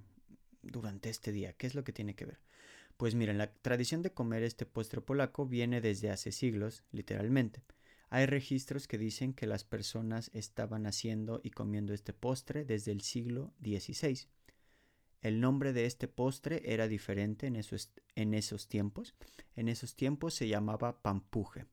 durante 0.61 1.09
este 1.09 1.33
día? 1.33 1.51
¿Qué 1.53 1.67
es 1.67 1.75
lo 1.75 1.83
que 1.83 1.91
tiene 1.91 2.15
que 2.15 2.25
ver? 2.25 2.39
Pues 2.99 3.15
miren, 3.15 3.37
la 3.37 3.49
tradición 3.49 4.01
de 4.01 4.11
comer 4.11 4.43
este 4.43 4.65
postre 4.65 4.99
polaco 4.99 5.45
viene 5.45 5.79
desde 5.79 6.09
hace 6.09 6.33
siglos, 6.33 6.83
literalmente. 6.91 7.63
Hay 8.09 8.25
registros 8.25 8.89
que 8.89 8.97
dicen 8.97 9.33
que 9.33 9.47
las 9.47 9.63
personas 9.63 10.29
estaban 10.33 10.85
haciendo 10.85 11.39
y 11.41 11.51
comiendo 11.51 11.93
este 11.93 12.11
postre 12.11 12.65
desde 12.65 12.91
el 12.91 12.99
siglo 12.99 13.53
XVI. 13.61 14.27
El 15.21 15.39
nombre 15.39 15.71
de 15.71 15.85
este 15.85 16.09
postre 16.09 16.61
era 16.65 16.89
diferente 16.89 17.47
en 17.47 17.55
esos, 17.55 18.67
tiempos. 18.67 19.15
En 19.55 19.69
esos 19.69 19.95
tiempos 19.95 20.33
se 20.33 20.49
llamaba 20.49 21.01
pampuje. 21.01 21.67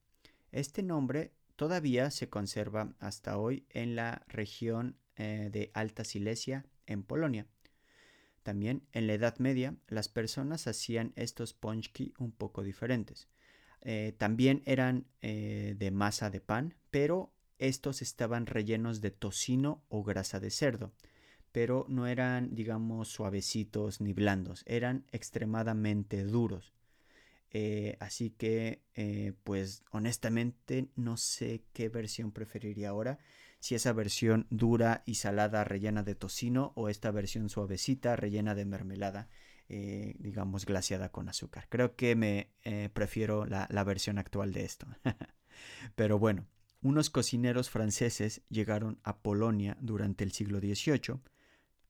Este 0.53 0.85
nombre 0.85 1.33
todavía 1.57 2.13
se 2.13 2.29
conserva 2.29 2.95
hasta 3.01 3.37
hoy 3.37 3.67
en 3.71 3.97
la 3.97 4.25
región 4.29 4.97
eh, 5.17 5.49
de 5.51 5.73
Alta 5.75 6.05
Silesia, 6.05 6.67
en 6.87 7.03
Polonia. 7.03 7.49
También 8.47 8.87
en 8.93 9.09
la 9.09 9.15
Edad 9.15 9.39
Media 9.39 9.75
las 9.89 10.09
personas 10.09 10.69
hacían 10.69 11.13
estos 11.17 11.53
ponchki 11.53 12.15
un 12.17 12.31
poco 12.31 12.63
diferentes. 12.63 13.27
Eh, 13.81 14.15
también 14.19 14.63
eran 14.67 15.09
eh, 15.21 15.75
de 15.77 15.91
masa 15.91 16.31
de 16.31 16.41
pan, 16.41 16.77
pero 16.93 17.33
estos 17.59 18.03
estaban 18.03 18.47
rellenos 18.47 19.01
de 19.01 19.11
tocino 19.11 19.83
o 19.89 20.05
grasa 20.05 20.39
de 20.39 20.51
cerdo, 20.51 20.93
pero 21.51 21.87
no 21.89 22.07
eran, 22.07 22.55
digamos, 22.55 23.09
suavecitos 23.09 24.01
ni 24.01 24.13
blandos, 24.13 24.63
eran 24.67 25.07
extremadamente 25.11 26.23
duros. 26.23 26.73
Eh, 27.51 27.97
así 27.99 28.31
que, 28.31 28.85
pues 29.43 29.83
honestamente 29.91 30.87
no 30.95 31.17
sé 31.17 31.65
qué 31.73 31.89
versión 31.89 32.31
preferiría 32.31 32.91
ahora. 32.91 33.19
Si 33.67 33.75
esa 33.75 33.93
versión 33.93 34.47
dura 34.49 35.03
y 35.07 35.17
salada 35.17 35.65
rellena 35.65 36.05
de 36.05 36.15
tocino 36.15 36.73
o 36.77 36.89
esta 36.89 37.11
versión 37.11 37.49
suavecita 37.49 38.15
rellena 38.15 38.55
de 38.55 38.65
mermelada, 38.65 39.29
eh, 39.69 40.15
digamos, 40.21 40.67
glaciada 40.67 41.11
con 41.11 41.29
azúcar. 41.29 41.67
Creo 41.69 41.97
que 41.97 42.15
me 42.15 42.53
prefiero 42.93 43.45
la, 43.45 43.67
la 43.69 43.83
versión 43.83 44.19
actual 44.19 44.53
de 44.53 44.65
esto. 44.65 44.87
Pero 45.97 46.17
bueno, 46.21 46.47
unos 46.81 47.11
cocineros 47.11 47.69
franceses 47.69 48.41
llegaron 48.51 49.01
a 49.03 49.19
Polonia 49.19 49.77
durante 49.81 50.23
el 50.23 50.31
siglo 50.31 50.61
XVIII, 50.61 51.19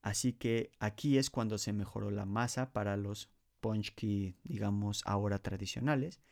así 0.00 0.32
que 0.32 0.72
aquí 0.78 1.18
es 1.18 1.28
cuando 1.28 1.58
se 1.58 1.74
mejoró 1.74 2.10
la 2.10 2.24
masa 2.24 2.72
para 2.72 2.96
los 2.96 3.28
ponchki, 3.60 4.38
digamos, 4.44 5.02
ahora 5.04 5.40
tradicionales. 5.40 6.22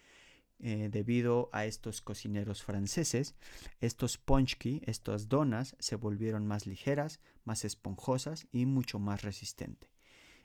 Eh, 0.60 0.88
debido 0.90 1.50
a 1.52 1.66
estos 1.66 2.00
cocineros 2.00 2.62
franceses, 2.62 3.34
estos 3.80 4.18
ponchki, 4.18 4.80
estas 4.86 5.28
donas, 5.28 5.76
se 5.78 5.96
volvieron 5.96 6.46
más 6.46 6.66
ligeras, 6.66 7.20
más 7.44 7.64
esponjosas 7.64 8.46
y 8.52 8.64
mucho 8.64 8.98
más 8.98 9.22
resistentes. 9.22 9.90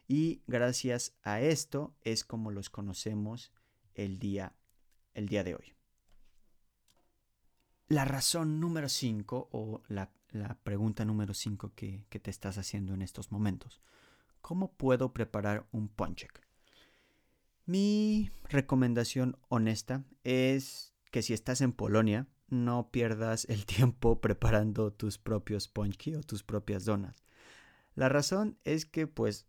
Y 0.08 0.42
gracias 0.48 1.14
a 1.24 1.40
esto 1.42 1.96
es 2.02 2.26
como 2.26 2.52
los 2.52 2.70
conocemos 2.70 3.54
el 3.94 4.18
día, 4.18 4.56
el 5.14 5.30
día 5.30 5.44
de 5.44 5.56
hoy. 5.56 5.76
La 7.88 8.06
razón 8.06 8.60
número 8.60 8.90
5 8.90 9.50
o 9.52 9.82
la, 9.88 10.12
pregunta 10.64 11.06
número 11.06 11.34
5 11.34 11.74
que, 11.76 12.06
que, 12.10 12.20
te 12.20 12.30
estás 12.30 12.58
haciendo 12.58 12.94
en 12.94 13.04
estos 13.04 13.32
momentos. 13.32 13.82
¿Cómo 14.42 14.74
puedo 14.74 15.14
preparar 15.14 15.68
un 15.72 15.88
ponchek? 15.88 16.42
Mi 17.66 18.32
recomendación 18.50 19.38
honesta 19.48 20.04
es 20.24 20.94
que 21.12 21.22
si 21.22 21.34
estás 21.34 21.62
en 21.62 21.72
Polonia, 21.72 22.28
no 22.50 22.90
pierdas 22.92 23.46
el 23.46 23.66
tiempo 23.66 24.20
preparando 24.22 24.92
tus 24.92 25.18
propios 25.18 25.68
ponchki 25.68 26.16
o 26.16 26.24
tus 26.24 26.44
propias 26.44 26.86
donas. 26.86 27.24
La 27.96 28.10
razón 28.10 28.58
es 28.64 28.86
que 28.86 29.08
pues 29.08 29.48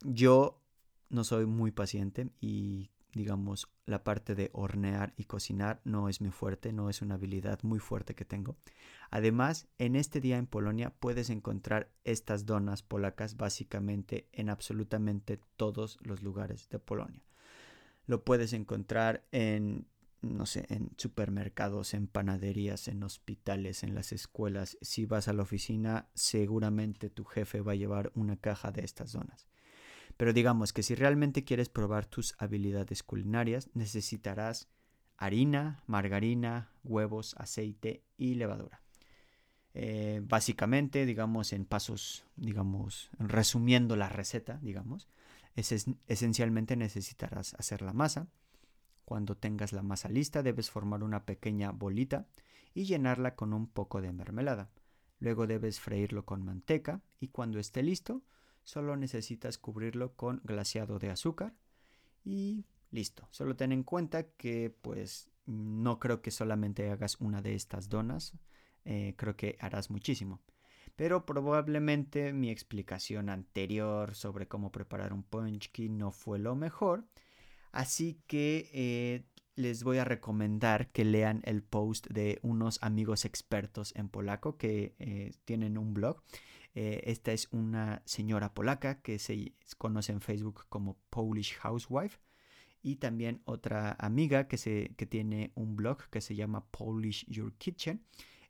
yo 0.00 0.60
no 1.08 1.24
soy 1.24 1.46
muy 1.46 1.70
paciente 1.70 2.30
y 2.40 2.90
digamos 3.12 3.68
la 3.84 4.04
parte 4.04 4.34
de 4.34 4.50
hornear 4.54 5.12
y 5.16 5.24
cocinar 5.24 5.80
no 5.84 6.08
es 6.08 6.20
muy 6.20 6.30
fuerte, 6.30 6.72
no 6.72 6.88
es 6.88 7.02
una 7.02 7.16
habilidad 7.16 7.62
muy 7.62 7.78
fuerte 7.78 8.14
que 8.14 8.24
tengo. 8.24 8.56
Además, 9.10 9.68
en 9.78 9.96
este 9.96 10.20
día 10.20 10.38
en 10.38 10.46
Polonia 10.46 10.94
puedes 10.98 11.28
encontrar 11.28 11.92
estas 12.04 12.46
donas 12.46 12.82
polacas 12.82 13.36
básicamente 13.36 14.28
en 14.32 14.48
absolutamente 14.48 15.38
todos 15.56 15.98
los 16.02 16.22
lugares 16.22 16.68
de 16.70 16.78
Polonia. 16.78 17.22
Lo 18.06 18.24
puedes 18.24 18.52
encontrar 18.52 19.24
en, 19.32 19.86
no 20.20 20.46
sé, 20.46 20.66
en 20.68 20.90
supermercados, 20.96 21.94
en 21.94 22.06
panaderías, 22.06 22.88
en 22.88 23.02
hospitales, 23.02 23.82
en 23.82 23.94
las 23.94 24.12
escuelas. 24.12 24.78
Si 24.80 25.06
vas 25.06 25.28
a 25.28 25.32
la 25.32 25.42
oficina, 25.42 26.08
seguramente 26.14 27.10
tu 27.10 27.24
jefe 27.24 27.60
va 27.60 27.72
a 27.72 27.76
llevar 27.76 28.12
una 28.14 28.36
caja 28.36 28.72
de 28.72 28.84
estas 28.84 29.12
donas. 29.12 29.46
Pero 30.16 30.32
digamos 30.32 30.72
que 30.72 30.82
si 30.82 30.94
realmente 30.94 31.44
quieres 31.44 31.68
probar 31.68 32.06
tus 32.06 32.34
habilidades 32.38 33.02
culinarias, 33.02 33.70
necesitarás 33.74 34.68
harina, 35.16 35.82
margarina, 35.86 36.70
huevos, 36.84 37.34
aceite 37.38 38.02
y 38.16 38.34
levadura. 38.34 38.82
Eh, 39.74 40.20
básicamente, 40.24 41.06
digamos, 41.06 41.52
en 41.52 41.64
pasos, 41.64 42.26
digamos, 42.36 43.10
resumiendo 43.18 43.96
la 43.96 44.08
receta, 44.08 44.58
digamos, 44.62 45.08
esencialmente 45.54 46.76
necesitarás 46.76 47.54
hacer 47.54 47.82
la 47.82 47.92
masa. 47.92 48.28
Cuando 49.04 49.36
tengas 49.36 49.72
la 49.72 49.82
masa 49.82 50.08
lista 50.08 50.42
debes 50.42 50.70
formar 50.70 51.02
una 51.02 51.24
pequeña 51.24 51.72
bolita 51.72 52.26
y 52.74 52.84
llenarla 52.84 53.34
con 53.34 53.52
un 53.52 53.66
poco 53.66 54.00
de 54.00 54.12
mermelada. 54.12 54.70
Luego 55.18 55.46
debes 55.46 55.80
freírlo 55.80 56.24
con 56.24 56.44
manteca 56.44 57.02
y 57.20 57.28
cuando 57.28 57.58
esté 57.58 57.82
listo 57.82 58.22
solo 58.64 58.96
necesitas 58.96 59.58
cubrirlo 59.58 60.14
con 60.14 60.40
glaseado 60.44 60.98
de 60.98 61.10
azúcar 61.10 61.54
y 62.24 62.64
listo. 62.90 63.28
Solo 63.30 63.56
ten 63.56 63.72
en 63.72 63.82
cuenta 63.82 64.30
que 64.32 64.70
pues 64.70 65.30
no 65.46 65.98
creo 65.98 66.22
que 66.22 66.30
solamente 66.30 66.90
hagas 66.90 67.16
una 67.20 67.42
de 67.42 67.54
estas 67.54 67.88
donas, 67.88 68.34
eh, 68.84 69.14
creo 69.16 69.36
que 69.36 69.56
harás 69.60 69.90
muchísimo. 69.90 70.40
Pero 70.96 71.24
probablemente 71.26 72.32
mi 72.32 72.50
explicación 72.50 73.28
anterior 73.28 74.14
sobre 74.14 74.48
cómo 74.48 74.70
preparar 74.72 75.12
un 75.12 75.22
ponchki 75.22 75.88
no 75.88 76.10
fue 76.10 76.38
lo 76.38 76.54
mejor. 76.54 77.04
Así 77.72 78.20
que 78.26 78.70
eh, 78.72 79.24
les 79.54 79.82
voy 79.82 79.98
a 79.98 80.04
recomendar 80.04 80.90
que 80.92 81.04
lean 81.04 81.40
el 81.44 81.62
post 81.62 82.06
de 82.08 82.38
unos 82.42 82.78
amigos 82.82 83.24
expertos 83.24 83.94
en 83.96 84.08
polaco 84.08 84.56
que 84.56 84.94
eh, 84.98 85.32
tienen 85.44 85.78
un 85.78 85.94
blog. 85.94 86.22
Eh, 86.74 87.02
esta 87.06 87.32
es 87.32 87.48
una 87.52 88.02
señora 88.04 88.54
polaca 88.54 89.02
que 89.02 89.18
se 89.18 89.54
conoce 89.78 90.12
en 90.12 90.20
Facebook 90.20 90.66
como 90.68 90.98
Polish 91.10 91.56
Housewife 91.58 92.18
y 92.82 92.96
también 92.96 93.42
otra 93.44 93.96
amiga 93.98 94.48
que, 94.48 94.58
se, 94.58 94.94
que 94.96 95.06
tiene 95.06 95.52
un 95.54 95.76
blog 95.76 96.08
que 96.10 96.20
se 96.20 96.34
llama 96.34 96.66
Polish 96.70 97.26
Your 97.28 97.54
Kitchen. 97.54 98.04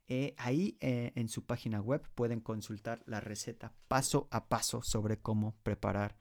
Eh, 0.07 0.35
ahí 0.37 0.77
en 0.81 1.29
su 1.29 1.45
página 1.45 1.79
web 1.79 2.07
pueden 2.13 2.41
consultar 2.41 3.01
la 3.05 3.21
receta 3.21 3.73
paso 3.87 4.27
a 4.31 4.49
paso 4.49 4.81
sobre 4.83 5.17
cómo 5.17 5.55
preparar 5.63 6.17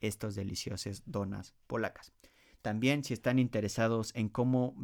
estos 0.00 0.34
deliciosos 0.34 1.02
donas 1.06 1.54
polacas. 1.66 2.12
También 2.62 3.04
si 3.04 3.14
están 3.14 3.38
interesados 3.38 4.12
en 4.14 4.28
cómo, 4.28 4.74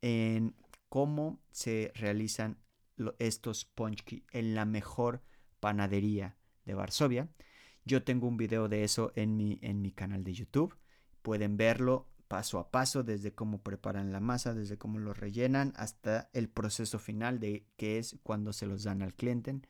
en 0.00 0.56
cómo 0.88 1.40
se 1.50 1.92
realizan 1.94 2.58
estos 3.18 3.64
ponchki 3.64 4.24
en 4.32 4.54
la 4.54 4.64
mejor 4.64 5.22
panadería 5.60 6.36
de 6.64 6.74
Varsovia, 6.74 7.28
yo 7.84 8.02
tengo 8.02 8.26
un 8.26 8.36
video 8.36 8.68
de 8.68 8.84
eso 8.84 9.12
en 9.14 9.36
mi, 9.36 9.58
en 9.62 9.80
mi 9.80 9.92
canal 9.92 10.24
de 10.24 10.34
YouTube. 10.34 10.76
Pueden 11.22 11.56
verlo 11.56 12.09
paso 12.30 12.60
a 12.60 12.70
paso, 12.70 13.02
desde 13.02 13.34
cómo 13.34 13.60
preparan 13.60 14.12
la 14.12 14.20
masa, 14.20 14.54
desde 14.54 14.78
cómo 14.78 15.00
lo 15.00 15.12
rellenan, 15.12 15.72
hasta 15.74 16.30
el 16.32 16.48
proceso 16.48 17.00
final 17.00 17.40
de 17.40 17.66
que 17.76 17.98
es 17.98 18.20
cuando 18.22 18.52
se 18.52 18.66
los 18.66 18.84
dan 18.84 19.02
al 19.02 19.14
cliente, 19.14 19.60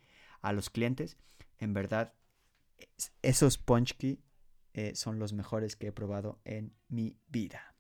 a 0.43 0.53
los 0.53 0.69
clientes. 0.69 1.17
En 1.57 1.73
verdad, 1.73 2.13
esos 3.23 3.57
ponchki 3.57 4.21
eh, 4.75 4.95
son 4.95 5.19
los 5.19 5.33
mejores 5.33 5.75
que 5.75 5.87
he 5.87 5.93
probado 5.93 6.39
en 6.45 6.75
mi 6.89 7.17
vida. 7.29 7.75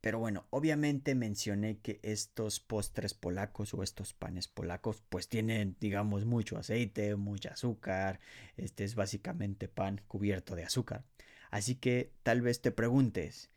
Pero 0.00 0.18
bueno, 0.18 0.46
obviamente 0.48 1.14
mencioné 1.14 1.80
que 1.80 2.00
estos 2.02 2.58
postres 2.58 3.12
polacos 3.12 3.74
o 3.74 3.82
estos 3.82 4.14
panes 4.14 4.48
polacos 4.48 5.02
pues 5.10 5.28
tienen 5.28 5.76
digamos 5.78 6.24
mucho 6.24 6.56
aceite, 6.56 7.16
mucho 7.16 7.50
azúcar, 7.50 8.18
este 8.56 8.84
es 8.84 8.94
básicamente 8.94 9.68
pan 9.68 10.00
cubierto 10.08 10.56
de 10.56 10.64
azúcar. 10.64 11.04
Así 11.50 11.76
que 11.76 12.12
tal 12.22 12.42
vez 12.42 12.60
te 12.60 12.70
preguntes, 12.72 13.50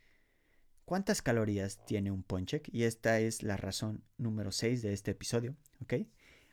¿cuántas 0.84 1.22
calorías 1.22 1.84
tiene 1.86 2.10
un 2.10 2.22
ponchek? 2.22 2.68
Y 2.72 2.84
esta 2.84 3.20
es 3.20 3.42
la 3.42 3.56
razón 3.56 4.04
número 4.18 4.52
6 4.52 4.82
de 4.82 4.92
este 4.92 5.12
episodio, 5.12 5.56
¿ok? 5.80 5.94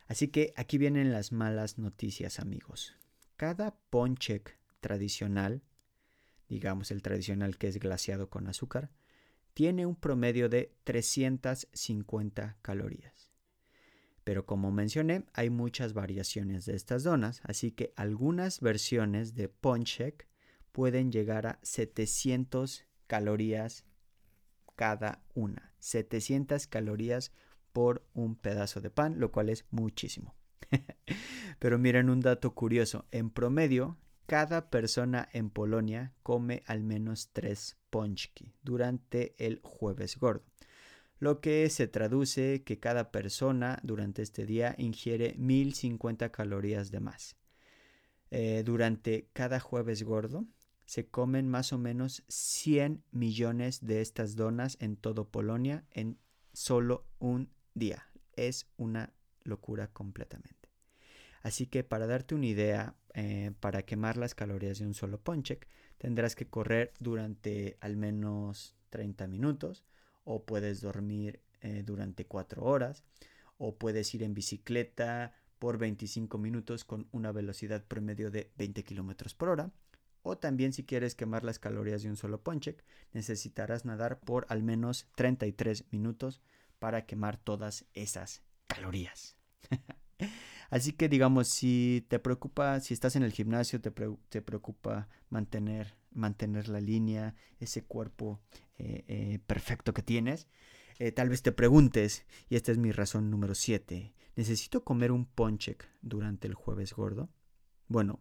Así 0.06 0.28
que 0.28 0.52
aquí 0.56 0.78
vienen 0.78 1.12
las 1.12 1.32
malas 1.32 1.78
noticias 1.78 2.40
amigos. 2.40 2.96
Cada 3.36 3.76
ponchek 3.90 4.58
tradicional, 4.80 5.62
digamos 6.48 6.90
el 6.90 7.02
tradicional 7.02 7.58
que 7.58 7.68
es 7.68 7.78
glaciado 7.78 8.30
con 8.30 8.48
azúcar, 8.48 8.90
tiene 9.54 9.86
un 9.86 9.96
promedio 9.96 10.48
de 10.48 10.72
350 10.84 12.58
calorías. 12.62 13.32
Pero 14.24 14.46
como 14.46 14.70
mencioné, 14.70 15.24
hay 15.32 15.50
muchas 15.50 15.94
variaciones 15.94 16.66
de 16.66 16.76
estas 16.76 17.02
donas, 17.02 17.40
así 17.44 17.72
que 17.72 17.92
algunas 17.96 18.60
versiones 18.60 19.34
de 19.34 19.48
Ponchek 19.48 20.28
pueden 20.72 21.12
llegar 21.12 21.46
a 21.46 21.58
700 21.62 22.84
calorías 23.06 23.84
cada 24.76 25.24
una. 25.34 25.72
700 25.80 26.66
calorías 26.66 27.32
por 27.72 28.06
un 28.14 28.36
pedazo 28.36 28.80
de 28.80 28.90
pan, 28.90 29.18
lo 29.18 29.32
cual 29.32 29.48
es 29.48 29.64
muchísimo. 29.70 30.34
Pero 31.58 31.78
miren 31.78 32.10
un 32.10 32.20
dato 32.20 32.54
curioso. 32.54 33.06
En 33.10 33.30
promedio, 33.30 33.98
cada 34.26 34.70
persona 34.70 35.28
en 35.32 35.50
Polonia 35.50 36.12
come 36.22 36.62
al 36.66 36.82
menos 36.82 37.30
tres 37.32 37.78
ponchki 37.88 38.54
durante 38.62 39.34
el 39.38 39.60
jueves 39.62 40.18
gordo, 40.18 40.44
lo 41.18 41.40
que 41.40 41.68
se 41.70 41.88
traduce 41.88 42.62
que 42.62 42.78
cada 42.78 43.10
persona 43.10 43.80
durante 43.82 44.22
este 44.22 44.44
día 44.44 44.74
ingiere 44.76 45.34
1050 45.38 46.30
calorías 46.30 46.90
de 46.90 47.00
más. 47.00 47.36
Eh, 48.30 48.62
durante 48.64 49.30
cada 49.32 49.58
jueves 49.58 50.02
gordo 50.02 50.44
se 50.88 51.06
comen 51.06 51.50
más 51.50 51.74
o 51.74 51.78
menos 51.78 52.24
100 52.28 53.04
millones 53.10 53.84
de 53.84 54.00
estas 54.00 54.36
donas 54.36 54.78
en 54.80 54.96
todo 54.96 55.28
Polonia 55.28 55.84
en 55.90 56.16
solo 56.54 57.04
un 57.18 57.50
día. 57.74 58.08
Es 58.36 58.70
una 58.78 59.12
locura 59.42 59.88
completamente. 59.88 60.70
Así 61.42 61.66
que 61.66 61.84
para 61.84 62.06
darte 62.06 62.34
una 62.34 62.46
idea, 62.46 62.94
eh, 63.12 63.52
para 63.60 63.82
quemar 63.82 64.16
las 64.16 64.34
calorías 64.34 64.78
de 64.78 64.86
un 64.86 64.94
solo 64.94 65.20
ponchek, 65.20 65.68
tendrás 65.98 66.34
que 66.34 66.48
correr 66.48 66.94
durante 67.00 67.76
al 67.80 67.98
menos 67.98 68.74
30 68.88 69.26
minutos 69.26 69.84
o 70.24 70.46
puedes 70.46 70.80
dormir 70.80 71.42
eh, 71.60 71.82
durante 71.84 72.24
4 72.24 72.64
horas 72.64 73.04
o 73.58 73.76
puedes 73.76 74.14
ir 74.14 74.22
en 74.22 74.32
bicicleta 74.32 75.34
por 75.58 75.76
25 75.76 76.38
minutos 76.38 76.86
con 76.86 77.08
una 77.12 77.30
velocidad 77.30 77.84
promedio 77.84 78.30
de 78.30 78.50
20 78.56 78.84
kilómetros 78.84 79.34
por 79.34 79.50
hora. 79.50 79.70
O 80.30 80.36
también 80.36 80.74
si 80.74 80.84
quieres 80.84 81.14
quemar 81.14 81.42
las 81.42 81.58
calorías 81.58 82.02
de 82.02 82.10
un 82.10 82.16
solo 82.18 82.42
ponchek, 82.42 82.84
necesitarás 83.14 83.86
nadar 83.86 84.20
por 84.20 84.44
al 84.50 84.62
menos 84.62 85.08
33 85.16 85.90
minutos 85.90 86.42
para 86.78 87.06
quemar 87.06 87.38
todas 87.38 87.86
esas 87.94 88.42
calorías. 88.66 89.38
Así 90.68 90.92
que 90.92 91.08
digamos, 91.08 91.48
si 91.48 92.04
te 92.08 92.18
preocupa, 92.18 92.78
si 92.80 92.92
estás 92.92 93.16
en 93.16 93.22
el 93.22 93.32
gimnasio, 93.32 93.80
te, 93.80 93.90
preocupa 94.42 95.08
mantener, 95.30 95.96
mantener 96.12 96.68
la 96.68 96.82
línea, 96.82 97.34
ese 97.58 97.84
cuerpo 97.84 98.38
eh, 98.76 99.06
eh, 99.08 99.38
perfecto 99.46 99.94
que 99.94 100.02
tienes, 100.02 100.46
eh, 100.98 101.10
tal 101.10 101.30
vez 101.30 101.40
te 101.40 101.52
preguntes, 101.52 102.26
y 102.50 102.56
esta 102.56 102.70
es 102.70 102.76
mi 102.76 102.92
razón 102.92 103.30
número 103.30 103.54
7, 103.54 104.12
¿necesito 104.36 104.84
comer 104.84 105.10
un 105.10 105.24
ponchek 105.24 105.88
durante 106.02 106.46
el 106.48 106.52
jueves 106.52 106.92
gordo? 106.92 107.30
Bueno, 107.86 108.20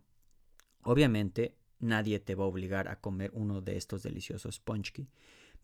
obviamente 0.84 1.58
nadie 1.80 2.20
te 2.20 2.36
va 2.36 2.44
a 2.44 2.48
obligar 2.48 2.88
a 2.88 3.00
comer 3.00 3.32
uno 3.34 3.62
de 3.62 3.78
estos 3.78 4.04
deliciosos 4.04 4.60
ponchki, 4.60 5.10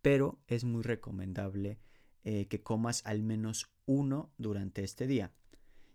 pero 0.02 0.39
es 0.47 0.63
muy 0.63 0.84
recomendable 0.84 1.80
que 2.23 2.62
comas 2.63 3.02
al 3.06 3.21
menos 3.21 3.69
uno 3.86 4.32
durante 4.38 4.84
este 4.84 5.08
día 5.08 5.34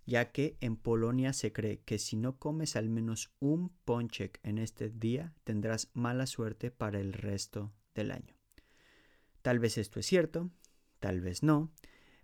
ya 0.09 0.33
que 0.33 0.57
en 0.63 0.77
Polonia 0.77 1.35
se 1.35 1.53
cree 1.53 1.83
que 1.85 1.99
si 1.99 2.17
no 2.17 2.39
comes 2.39 2.77
al 2.77 2.89
menos 2.89 3.31
un 3.41 3.69
ponchek 3.85 4.41
en 4.43 4.57
este 4.57 4.89
día 4.89 5.35
tendrás 5.45 5.91
mala 5.93 6.27
suerte 6.27 6.71
para 6.71 6.99
el 6.99 7.13
resto 7.13 7.75
del 7.95 8.13
año. 8.13 8.35
Tal 9.43 9.59
vez 9.59 9.77
esto 9.77 10.01
es 10.01 10.07
cierto, 10.07 10.51
tal 10.99 11.21
vez 11.21 11.43
no, 11.43 11.71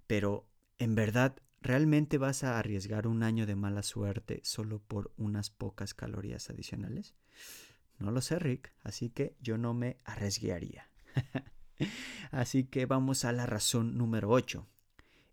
pero 0.06 0.48
en 0.78 0.94
verdad 0.94 1.36
¿realmente 1.60 2.16
vas 2.16 2.42
a 2.42 2.58
arriesgar 2.58 3.06
un 3.06 3.22
año 3.22 3.44
de 3.44 3.54
mala 3.54 3.82
suerte 3.82 4.40
solo 4.44 4.78
por 4.78 5.12
unas 5.18 5.50
pocas 5.50 5.92
calorías 5.92 6.48
adicionales? 6.48 7.14
No 7.98 8.10
lo 8.10 8.20
sé, 8.20 8.38
Rick, 8.38 8.72
así 8.82 9.10
que 9.10 9.36
yo 9.40 9.58
no 9.58 9.74
me 9.74 9.96
arriesgaría. 10.04 10.88
así 12.30 12.64
que 12.64 12.86
vamos 12.86 13.24
a 13.24 13.32
la 13.32 13.46
razón 13.46 13.96
número 13.96 14.30
8. 14.30 14.66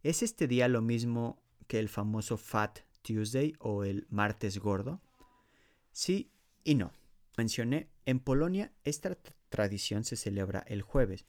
¿Es 0.03 0.23
este 0.23 0.47
día 0.47 0.67
lo 0.67 0.81
mismo 0.81 1.41
que 1.67 1.79
el 1.79 1.89
famoso 1.89 2.37
Fat 2.37 2.79
Tuesday 3.01 3.53
o 3.59 3.83
el 3.83 4.07
martes 4.09 4.59
gordo? 4.59 5.01
Sí 5.91 6.31
y 6.63 6.75
no. 6.75 6.91
Mencioné, 7.37 7.89
en 8.05 8.19
Polonia 8.19 8.71
esta 8.83 9.17
tradición 9.49 10.03
se 10.03 10.15
celebra 10.15 10.63
el 10.67 10.81
jueves, 10.81 11.25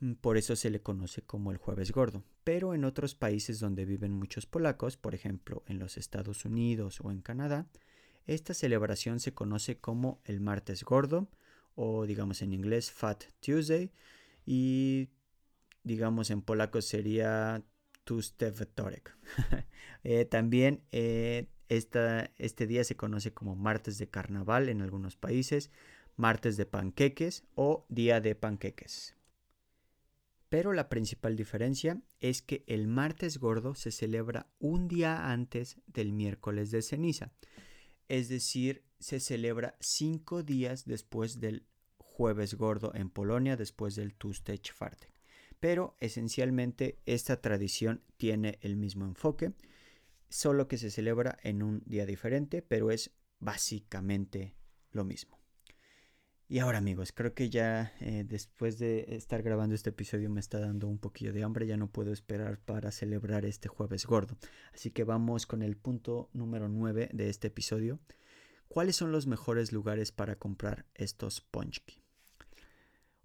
mm, 0.00 0.14
por 0.14 0.36
eso 0.36 0.56
se 0.56 0.70
le 0.70 0.80
conoce 0.80 1.22
como 1.22 1.50
el 1.50 1.58
jueves 1.58 1.92
gordo, 1.92 2.24
pero 2.44 2.74
en 2.74 2.84
otros 2.84 3.14
países 3.14 3.60
donde 3.60 3.84
viven 3.84 4.12
muchos 4.12 4.46
polacos, 4.46 4.96
por 4.96 5.14
ejemplo 5.14 5.62
en 5.66 5.78
los 5.78 5.96
Estados 5.96 6.44
Unidos 6.44 7.00
o 7.00 7.10
en 7.10 7.20
Canadá, 7.20 7.66
esta 8.26 8.54
celebración 8.54 9.20
se 9.20 9.34
conoce 9.34 9.78
como 9.78 10.20
el 10.24 10.40
martes 10.40 10.84
gordo 10.84 11.28
o 11.74 12.06
digamos 12.06 12.42
en 12.42 12.52
inglés 12.52 12.90
Fat 12.90 13.24
Tuesday 13.40 13.90
y 14.46 15.08
digamos 15.82 16.30
en 16.30 16.42
polaco 16.42 16.80
sería 16.82 17.62
eh, 20.04 20.24
también 20.26 20.82
eh, 20.92 21.48
este 21.68 22.66
día 22.66 22.84
se 22.84 22.96
conoce 22.96 23.32
como 23.32 23.56
martes 23.56 23.98
de 23.98 24.08
carnaval 24.08 24.68
en 24.68 24.82
algunos 24.82 25.16
países, 25.16 25.70
martes 26.16 26.56
de 26.56 26.66
panqueques 26.66 27.44
o 27.54 27.86
día 27.88 28.20
de 28.20 28.34
panqueques. 28.34 29.16
Pero 30.48 30.72
la 30.72 30.88
principal 30.88 31.36
diferencia 31.36 32.00
es 32.20 32.42
que 32.42 32.62
el 32.66 32.86
martes 32.86 33.38
gordo 33.38 33.74
se 33.74 33.90
celebra 33.90 34.46
un 34.60 34.86
día 34.86 35.32
antes 35.32 35.78
del 35.86 36.12
miércoles 36.12 36.70
de 36.70 36.82
ceniza, 36.82 37.32
es 38.18 38.28
decir, 38.28 38.84
se 39.00 39.18
celebra 39.18 39.76
cinco 39.80 40.42
días 40.42 40.84
después 40.84 41.40
del 41.40 41.66
jueves 41.98 42.54
gordo 42.54 42.92
en 42.94 43.10
Polonia, 43.10 43.56
después 43.56 43.96
del 43.96 44.14
Tuesday 44.14 44.60
pero 45.58 45.96
esencialmente 45.98 47.00
esta 47.06 47.40
tradición 47.40 48.02
tiene 48.16 48.58
el 48.62 48.76
mismo 48.76 49.04
enfoque. 49.04 49.52
solo 50.28 50.66
que 50.66 50.78
se 50.78 50.90
celebra 50.90 51.38
en 51.42 51.62
un 51.62 51.82
día 51.86 52.06
diferente, 52.06 52.60
pero 52.60 52.90
es 52.90 53.12
básicamente 53.38 54.56
lo 54.90 55.04
mismo. 55.04 55.43
Y 56.46 56.58
ahora 56.58 56.76
amigos, 56.76 57.12
creo 57.12 57.32
que 57.32 57.48
ya 57.48 57.94
eh, 58.00 58.22
después 58.28 58.78
de 58.78 59.06
estar 59.16 59.42
grabando 59.42 59.74
este 59.74 59.90
episodio 59.90 60.28
me 60.28 60.40
está 60.40 60.60
dando 60.60 60.88
un 60.88 60.98
poquillo 60.98 61.32
de 61.32 61.42
hambre, 61.42 61.66
ya 61.66 61.78
no 61.78 61.88
puedo 61.88 62.12
esperar 62.12 62.58
para 62.58 62.90
celebrar 62.90 63.46
este 63.46 63.68
jueves 63.68 64.04
gordo. 64.04 64.36
Así 64.74 64.90
que 64.90 65.04
vamos 65.04 65.46
con 65.46 65.62
el 65.62 65.76
punto 65.78 66.28
número 66.34 66.68
9 66.68 67.08
de 67.14 67.30
este 67.30 67.48
episodio. 67.48 67.98
¿Cuáles 68.68 68.94
son 68.94 69.10
los 69.10 69.26
mejores 69.26 69.72
lugares 69.72 70.12
para 70.12 70.36
comprar 70.36 70.84
estos 70.94 71.40
ponchki? 71.40 72.02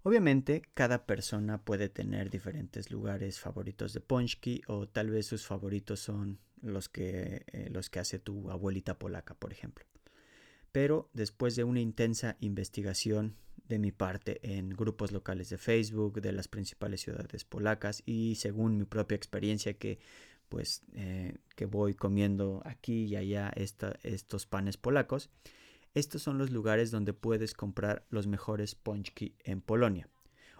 Obviamente, 0.02 0.62
cada 0.72 1.04
persona 1.04 1.62
puede 1.62 1.90
tener 1.90 2.30
diferentes 2.30 2.90
lugares 2.90 3.38
favoritos 3.38 3.92
de 3.92 4.00
ponchki 4.00 4.62
o 4.66 4.88
tal 4.88 5.10
vez 5.10 5.26
sus 5.26 5.46
favoritos 5.46 6.00
son 6.00 6.38
los 6.62 6.88
que, 6.88 7.44
eh, 7.48 7.68
los 7.70 7.90
que 7.90 7.98
hace 7.98 8.18
tu 8.18 8.50
abuelita 8.50 8.98
polaca, 8.98 9.34
por 9.34 9.52
ejemplo 9.52 9.84
pero 10.72 11.10
después 11.12 11.56
de 11.56 11.64
una 11.64 11.80
intensa 11.80 12.36
investigación 12.40 13.36
de 13.68 13.78
mi 13.78 13.92
parte 13.92 14.40
en 14.42 14.70
grupos 14.70 15.12
locales 15.12 15.48
de 15.50 15.58
Facebook 15.58 16.20
de 16.20 16.32
las 16.32 16.48
principales 16.48 17.00
ciudades 17.02 17.44
polacas 17.44 18.02
y 18.04 18.34
según 18.34 18.76
mi 18.76 18.84
propia 18.84 19.16
experiencia 19.16 19.74
que 19.74 19.98
pues 20.48 20.82
eh, 20.94 21.36
que 21.54 21.66
voy 21.66 21.94
comiendo 21.94 22.60
aquí 22.64 23.04
y 23.04 23.16
allá 23.16 23.52
estos 23.54 24.46
panes 24.46 24.76
polacos, 24.76 25.30
estos 25.94 26.22
son 26.22 26.38
los 26.38 26.50
lugares 26.50 26.90
donde 26.90 27.12
puedes 27.12 27.54
comprar 27.54 28.04
los 28.10 28.26
mejores 28.26 28.74
ponchki 28.74 29.36
en 29.44 29.60
Polonia. 29.60 30.08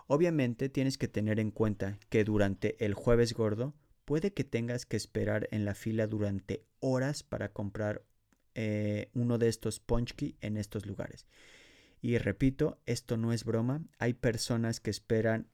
Obviamente 0.07 0.68
tienes 0.68 0.96
que 0.96 1.09
tener 1.09 1.40
en 1.40 1.51
cuenta 1.51 1.99
que 2.09 2.25
durante 2.25 2.85
el 2.85 2.94
jueves 2.94 3.35
gordo 3.35 3.75
puede 4.05 4.33
que 4.33 4.44
tengas 4.44 4.87
que 4.87 4.96
esperar 4.96 5.49
en 5.51 5.64
la 5.64 5.75
fila 5.75 6.07
durante 6.07 6.64
horas 6.79 7.23
para 7.23 7.53
comprar 7.53 8.03
eh, 8.62 9.09
uno 9.14 9.38
de 9.38 9.49
estos 9.49 9.81
ponchki 9.81 10.37
en 10.42 10.59
estos 10.59 10.85
lugares. 10.85 11.27
Y 12.03 12.18
repito, 12.18 12.79
esto 12.85 13.16
no 13.16 13.33
es 13.33 13.44
broma. 13.44 13.83
Hay 13.99 14.12
personas 14.12 14.81
que 14.81 14.90
esperan 14.90 15.49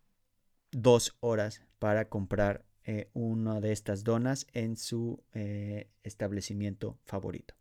dos 0.73 1.16
horas 1.21 1.62
para 1.79 2.09
comprar 2.09 2.64
eh, 2.83 3.09
una 3.12 3.61
de 3.61 3.71
estas 3.71 4.03
donas 4.03 4.49
en 4.55 4.77
su 4.77 5.23
eh, 5.35 5.88
establecimiento 6.03 6.99
favorito. 7.05 7.55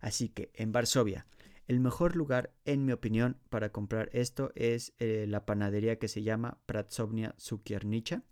Así 0.00 0.28
que 0.28 0.50
en 0.54 0.72
Varsovia, 0.72 1.28
el 1.68 1.78
mejor 1.78 2.16
lugar, 2.16 2.52
en 2.64 2.84
mi 2.84 2.90
opinión, 2.90 3.36
para 3.50 3.70
comprar 3.70 4.10
esto 4.12 4.50
es 4.56 4.92
la 4.98 5.46
panadería 5.46 6.00
que 6.00 6.08
se 6.08 6.24
llama 6.24 6.58
Pratsovnia 6.66 7.36
Cukiernicza. 7.48 8.24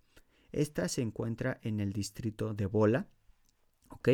Esta 0.50 0.88
se 0.88 1.02
encuentra 1.02 1.60
en 1.62 1.78
el 1.78 1.92
distrito 1.92 2.52
de 2.52 2.66
Bola 2.66 3.06
¿ok? 3.90 4.08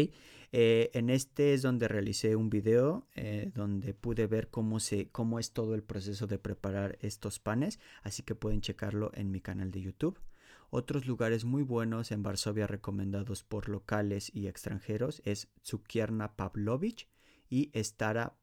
Eh, 0.54 0.90
en 0.92 1.08
este 1.08 1.54
es 1.54 1.62
donde 1.62 1.88
realicé 1.88 2.37
un 2.37 2.50
video 2.50 3.08
eh, 3.14 3.50
donde 3.54 3.94
pude 3.94 4.26
ver 4.26 4.50
cómo, 4.50 4.80
se, 4.80 5.08
cómo 5.08 5.38
es 5.38 5.52
todo 5.52 5.74
el 5.74 5.82
proceso 5.82 6.26
de 6.26 6.38
preparar 6.38 6.98
estos 7.00 7.38
panes, 7.38 7.80
así 8.02 8.22
que 8.22 8.35
pueden 8.35 8.61
checarlo 8.61 9.11
en 9.14 9.30
mi 9.30 9.40
canal 9.40 9.70
de 9.70 9.80
YouTube. 9.80 10.20
Otros 10.68 11.06
lugares 11.06 11.44
muy 11.44 11.62
buenos 11.62 12.12
en 12.12 12.22
Varsovia 12.22 12.66
recomendados 12.66 13.44
por 13.44 13.70
locales 13.70 14.30
y 14.35 14.46
extranjeros 14.46 15.22
es 15.24 15.48
Cukierna 15.68 16.37
Pavlovich 16.37 17.08
y 17.48 17.70
Stara 17.74 18.37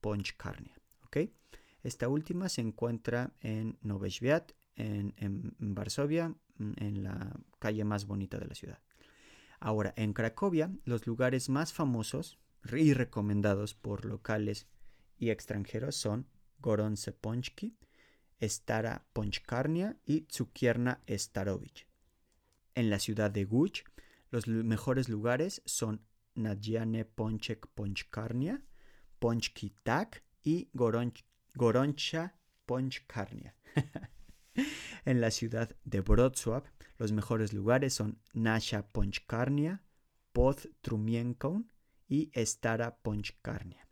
Ponchkarnia, 0.00 0.76
¿ok? 1.04 1.30
Esta 1.84 2.08
última 2.08 2.48
se 2.48 2.62
encuentra 2.62 3.32
en 3.40 3.78
Nowy 3.82 4.10
en, 4.76 5.14
en 5.16 5.54
Varsovia, 5.58 6.34
en 6.58 7.04
la 7.04 7.36
calle 7.58 7.84
más 7.84 8.06
bonita 8.06 8.38
de 8.38 8.46
la 8.46 8.54
ciudad. 8.54 8.80
Ahora, 9.64 9.94
en 9.96 10.12
Cracovia, 10.12 10.70
los 10.84 11.06
lugares 11.06 11.48
más 11.48 11.72
famosos 11.72 12.38
y 12.70 12.92
recomendados 12.92 13.72
por 13.72 14.04
locales 14.04 14.66
y 15.16 15.30
extranjeros 15.30 15.96
son 15.96 16.28
Goronce 16.58 17.12
Ponchki, 17.12 17.74
Stara 18.42 19.06
Ponchkarnia 19.14 19.96
y 20.04 20.26
Cukierna 20.26 21.02
Starowicz. 21.08 21.86
En 22.74 22.90
la 22.90 22.98
ciudad 22.98 23.30
de 23.30 23.46
Guch, 23.46 23.84
los 24.30 24.46
mejores 24.48 25.08
lugares 25.08 25.62
son 25.64 26.02
Nadjane 26.34 27.06
Ponchek 27.06 27.66
Ponchkarnia, 27.68 28.62
Ponchki 29.18 29.74
Tak 29.82 30.24
y 30.42 30.68
Goroncha 30.74 32.36
Ponchkarnia. 32.66 33.54
en 35.06 35.22
la 35.22 35.30
ciudad 35.30 35.74
de 35.84 36.02
Wrocław, 36.02 36.64
los 36.96 37.12
mejores 37.12 37.52
lugares 37.52 37.94
son 37.94 38.20
Nasha 38.32 38.86
Ponchkarnia, 38.88 39.82
Pod 40.32 40.58
Trumienkon 40.80 41.70
y 42.08 42.30
Stara 42.34 42.96
Ponchkarnia. 42.96 43.88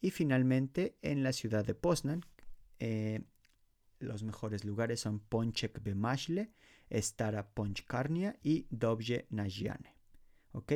Y 0.00 0.10
finalmente 0.10 0.98
en 1.02 1.22
la 1.22 1.32
ciudad 1.32 1.64
de 1.64 1.74
Poznan, 1.74 2.24
eh, 2.78 3.22
los 3.98 4.22
mejores 4.22 4.64
lugares 4.64 5.00
son 5.00 5.20
Ponchek 5.20 5.82
Bemashle, 5.82 6.52
Stara 6.90 7.48
Ponchkarnia 7.54 8.38
y 8.42 8.66
Dobje 8.70 9.26
Najiane. 9.30 9.96
¿Ok? 10.52 10.72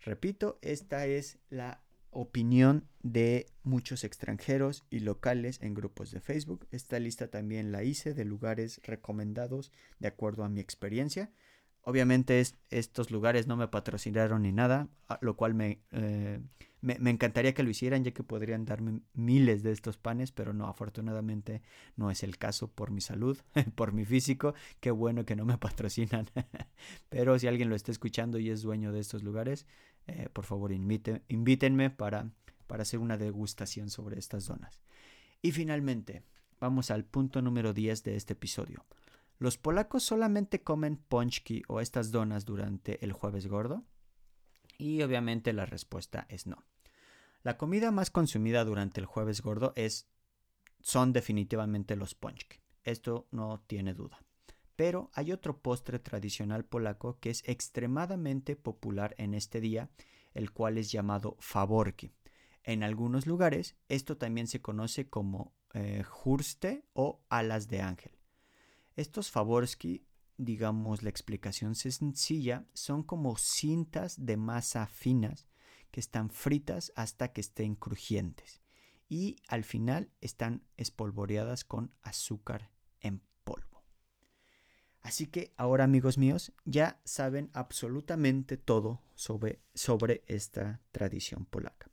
Repito, 0.00 0.58
esta 0.62 1.06
es 1.06 1.38
la 1.50 1.82
opinión 2.10 2.88
de 3.02 3.46
muchos 3.62 4.04
extranjeros 4.04 4.84
y 4.90 5.00
locales 5.00 5.60
en 5.62 5.74
grupos 5.74 6.10
de 6.10 6.20
Facebook. 6.20 6.66
Esta 6.70 6.98
lista 6.98 7.28
también 7.28 7.72
la 7.72 7.84
hice 7.84 8.14
de 8.14 8.24
lugares 8.24 8.80
recomendados 8.84 9.72
de 9.98 10.08
acuerdo 10.08 10.44
a 10.44 10.48
mi 10.48 10.60
experiencia. 10.60 11.30
Obviamente 11.88 12.44
estos 12.68 13.10
lugares 13.10 13.46
no 13.46 13.56
me 13.56 13.66
patrocinaron 13.66 14.42
ni 14.42 14.52
nada, 14.52 14.88
lo 15.22 15.36
cual 15.36 15.58
eh, 15.58 16.38
me, 16.82 16.98
me, 16.98 17.08
encantaría 17.08 17.54
que 17.54 17.62
lo 17.62 17.70
hicieran 17.70 18.04
ya 18.04 18.10
que 18.10 18.22
podrían 18.22 18.66
darme 18.66 19.00
miles 19.14 19.62
de 19.62 19.72
estos 19.72 19.96
panes, 19.96 20.30
pero 20.30 20.52
no, 20.52 20.66
afortunadamente 20.66 21.62
no 21.96 22.10
es 22.10 22.22
el 22.22 22.36
caso 22.36 22.68
por 22.70 22.90
mi 22.90 23.00
salud, 23.00 23.38
por 23.74 23.92
mi 23.92 24.04
físico. 24.04 24.52
Qué 24.80 24.90
bueno 24.90 25.24
que 25.24 25.34
no 25.34 25.46
me 25.46 25.56
patrocinan. 25.56 26.28
pero 27.08 27.38
si 27.38 27.46
alguien 27.46 27.70
lo 27.70 27.74
está 27.74 27.90
escuchando 27.90 28.38
y 28.38 28.50
es 28.50 28.60
dueño 28.60 28.92
de 28.92 29.00
estos 29.00 29.22
lugares, 29.22 29.64
eh, 30.08 30.28
por 30.30 30.44
favor 30.44 30.72
invítenme 30.72 31.88
para, 31.88 32.30
para 32.66 32.82
hacer 32.82 33.00
una 33.00 33.16
degustación 33.16 33.88
sobre 33.88 34.18
estas 34.18 34.44
donas. 34.44 34.82
Y 35.40 35.52
finalmente, 35.52 36.22
vamos 36.60 36.90
al 36.90 37.06
punto 37.06 37.40
número 37.40 37.72
10 37.72 38.04
de 38.04 38.16
este 38.16 38.34
episodio. 38.34 38.84
¿Los 39.38 39.56
polacos 39.56 40.02
solamente 40.02 40.62
comen 40.62 40.96
ponchki 40.96 41.62
o 41.68 41.80
estas 41.80 42.10
donas 42.10 42.44
durante 42.44 43.04
el 43.04 43.12
jueves 43.12 43.46
gordo? 43.46 43.84
Y 44.78 45.02
obviamente 45.02 45.52
la 45.52 45.64
respuesta 45.64 46.26
es 46.28 46.46
no. 46.46 46.64
La 47.44 47.56
comida 47.56 47.92
más 47.92 48.10
consumida 48.10 48.64
durante 48.64 49.00
el 49.00 49.06
jueves 49.06 49.40
gordo 49.40 49.72
es 49.76 50.08
son 50.80 51.12
definitivamente 51.12 51.94
los 51.94 52.16
ponchki. 52.16 52.58
Esto 52.82 53.28
no 53.30 53.60
tiene 53.66 53.94
duda. 53.94 54.18
Pero 54.74 55.10
hay 55.14 55.32
otro 55.32 55.60
postre 55.60 56.00
tradicional 56.00 56.64
polaco 56.64 57.18
que 57.20 57.30
es 57.30 57.42
extremadamente 57.48 58.56
popular 58.56 59.14
en 59.18 59.34
este 59.34 59.60
día, 59.60 59.90
el 60.34 60.50
cual 60.50 60.78
es 60.78 60.90
llamado 60.90 61.36
favorki. 61.38 62.12
En 62.64 62.82
algunos 62.82 63.26
lugares 63.26 63.76
esto 63.88 64.16
también 64.16 64.48
se 64.48 64.60
conoce 64.60 65.08
como 65.08 65.54
eh, 65.74 66.02
jurste 66.02 66.84
o 66.92 67.20
alas 67.28 67.68
de 67.68 67.82
ángel. 67.82 68.17
Estos 68.98 69.30
favorski, 69.30 70.04
digamos 70.38 71.04
la 71.04 71.08
explicación 71.08 71.76
sencilla, 71.76 72.66
son 72.74 73.04
como 73.04 73.36
cintas 73.36 74.26
de 74.26 74.36
masa 74.36 74.88
finas 74.88 75.46
que 75.92 76.00
están 76.00 76.30
fritas 76.30 76.92
hasta 76.96 77.32
que 77.32 77.40
estén 77.40 77.76
crujientes 77.76 78.60
y 79.08 79.36
al 79.46 79.62
final 79.62 80.10
están 80.20 80.64
espolvoreadas 80.76 81.62
con 81.62 81.92
azúcar 82.02 82.72
en 83.00 83.22
Así 85.00 85.28
que 85.28 85.54
ahora 85.56 85.84
amigos 85.84 86.18
míos 86.18 86.52
ya 86.64 87.00
saben 87.04 87.50
absolutamente 87.52 88.56
todo 88.56 89.04
sobre, 89.14 89.62
sobre 89.74 90.24
esta 90.26 90.82
tradición 90.90 91.46
polaca. 91.46 91.87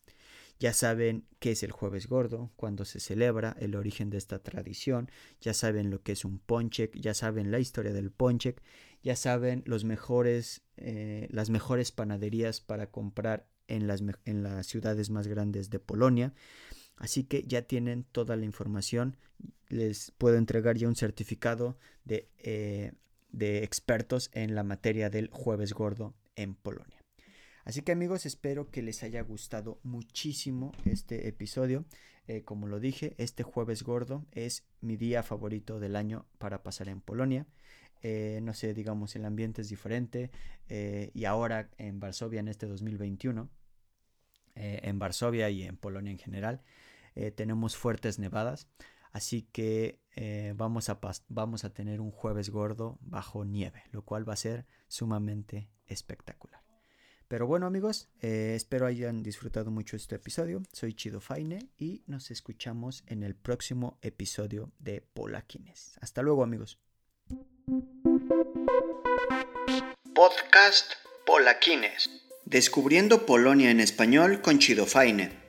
Ya 0.59 0.73
saben 0.73 1.25
qué 1.39 1.51
es 1.51 1.63
el 1.63 1.71
jueves 1.71 2.07
gordo, 2.07 2.51
cuándo 2.55 2.85
se 2.85 2.99
celebra, 2.99 3.55
el 3.59 3.75
origen 3.75 4.09
de 4.09 4.17
esta 4.17 4.39
tradición, 4.39 5.09
ya 5.41 5.53
saben 5.53 5.89
lo 5.89 6.01
que 6.01 6.13
es 6.13 6.25
un 6.25 6.39
ponchek, 6.39 6.95
ya 6.95 7.13
saben 7.13 7.51
la 7.51 7.59
historia 7.59 7.93
del 7.93 8.11
ponchek, 8.11 8.61
ya 9.03 9.15
saben 9.15 9.63
los 9.65 9.83
mejores, 9.83 10.61
eh, 10.77 11.27
las 11.29 11.49
mejores 11.49 11.91
panaderías 11.91 12.61
para 12.61 12.89
comprar 12.89 13.47
en 13.67 13.87
las, 13.87 14.01
ciudades 14.67 15.09
más 15.09 15.27
grandes 15.27 15.69
de 15.69 15.79
Polonia. 15.79 16.33
Así 16.95 17.25
que 17.25 17.43
ya 17.43 17.63
tienen 17.63 18.05
toda 18.05 18.37
la 18.37 18.45
información. 18.45 19.17
Les 19.67 20.11
puedo 20.17 20.37
entregar 20.37 20.77
ya 20.77 20.87
un 20.87 20.95
certificado 20.95 21.77
de 22.05 22.29
eh, 22.37 22.93
de 23.35 23.63
expertos 23.63 24.29
en 24.33 24.55
la 24.55 24.63
materia 24.63 25.09
del 25.09 25.29
jueves 25.29 25.73
gordo 25.73 26.15
en 26.35 26.55
Polonia. 26.55 26.94
Así 27.65 27.81
que 27.81 27.91
amigos, 27.91 28.27
espero 28.27 28.69
que 28.69 28.83
les 28.83 29.01
haya 29.01 29.21
gustado 29.23 29.79
muchísimo 29.81 30.71
este 30.85 31.27
episodio. 31.27 31.83
Eh, 32.27 32.43
como 32.43 32.67
lo 32.67 32.79
dije, 32.79 33.15
este 33.17 33.41
jueves 33.41 33.81
gordo 33.83 34.25
es 34.31 34.67
mi 34.81 34.97
día 34.97 35.23
favorito 35.23 35.79
del 35.79 35.95
año 35.95 36.27
para 36.37 36.61
pasar 36.61 36.89
en 36.89 37.01
Polonia. 37.01 37.47
eh, 38.03 38.39
no 38.43 38.53
sé, 38.53 38.73
digamos, 38.75 39.15
el 39.15 39.25
ambiente 39.25 39.61
es 39.61 39.69
diferente 39.69 40.29
eh, 40.69 41.09
y 41.15 41.25
ahora 41.25 41.71
en 41.77 41.99
Varsovia 41.99 42.39
en 42.39 42.49
este 42.49 42.67
2021, 42.67 43.49
eh, 44.55 44.81
en 44.83 44.99
Varsovia 44.99 45.49
y 45.49 45.63
en 45.63 45.77
Polonia 45.77 46.11
en 46.11 46.19
general, 46.19 46.61
tenemos 47.35 47.77
fuertes 47.77 48.19
nevadas, 48.19 48.67
así 49.13 49.43
que 49.53 50.01
vamos, 50.57 50.89
a 50.89 50.99
vamos 51.29 51.63
a 51.63 51.73
tener 51.73 52.01
un 52.01 52.11
jueves 52.11 52.49
gordo 52.49 52.99
bajo 53.01 53.45
nieve, 53.45 53.83
lo 53.91 54.03
cual 54.03 54.27
va 54.27 54.33
a 54.33 54.37
ser 54.37 54.65
sumamente 54.89 55.69
espectacular. 55.85 56.64
Pero 57.27 57.47
bueno 57.47 57.65
amigos, 57.65 58.07
espero 58.19 58.85
hayan 58.85 59.23
disfrutado 59.23 59.71
mucho 59.71 59.95
este 59.95 60.15
episodio. 60.15 60.61
Soy 60.71 60.93
Chido 60.93 61.19
Faine 61.19 61.69
y 61.77 62.03
nos 62.05 62.29
escuchamos 62.29 63.03
en 63.07 63.23
el 63.23 63.35
próximo 63.35 63.97
episodio 64.01 64.71
de 64.79 65.01
Polaquines. 65.01 65.97
Hasta 66.01 66.21
luego 66.21 66.43
amigos. 66.43 66.77
Podcast 70.13 70.93
Polaquines. 71.25 72.09
Descubriendo 72.45 73.25
Polonia 73.25 73.71
en 73.71 73.79
español 73.79 74.41
con 74.41 74.59
Chido 74.59 74.85
Faine. 74.85 75.44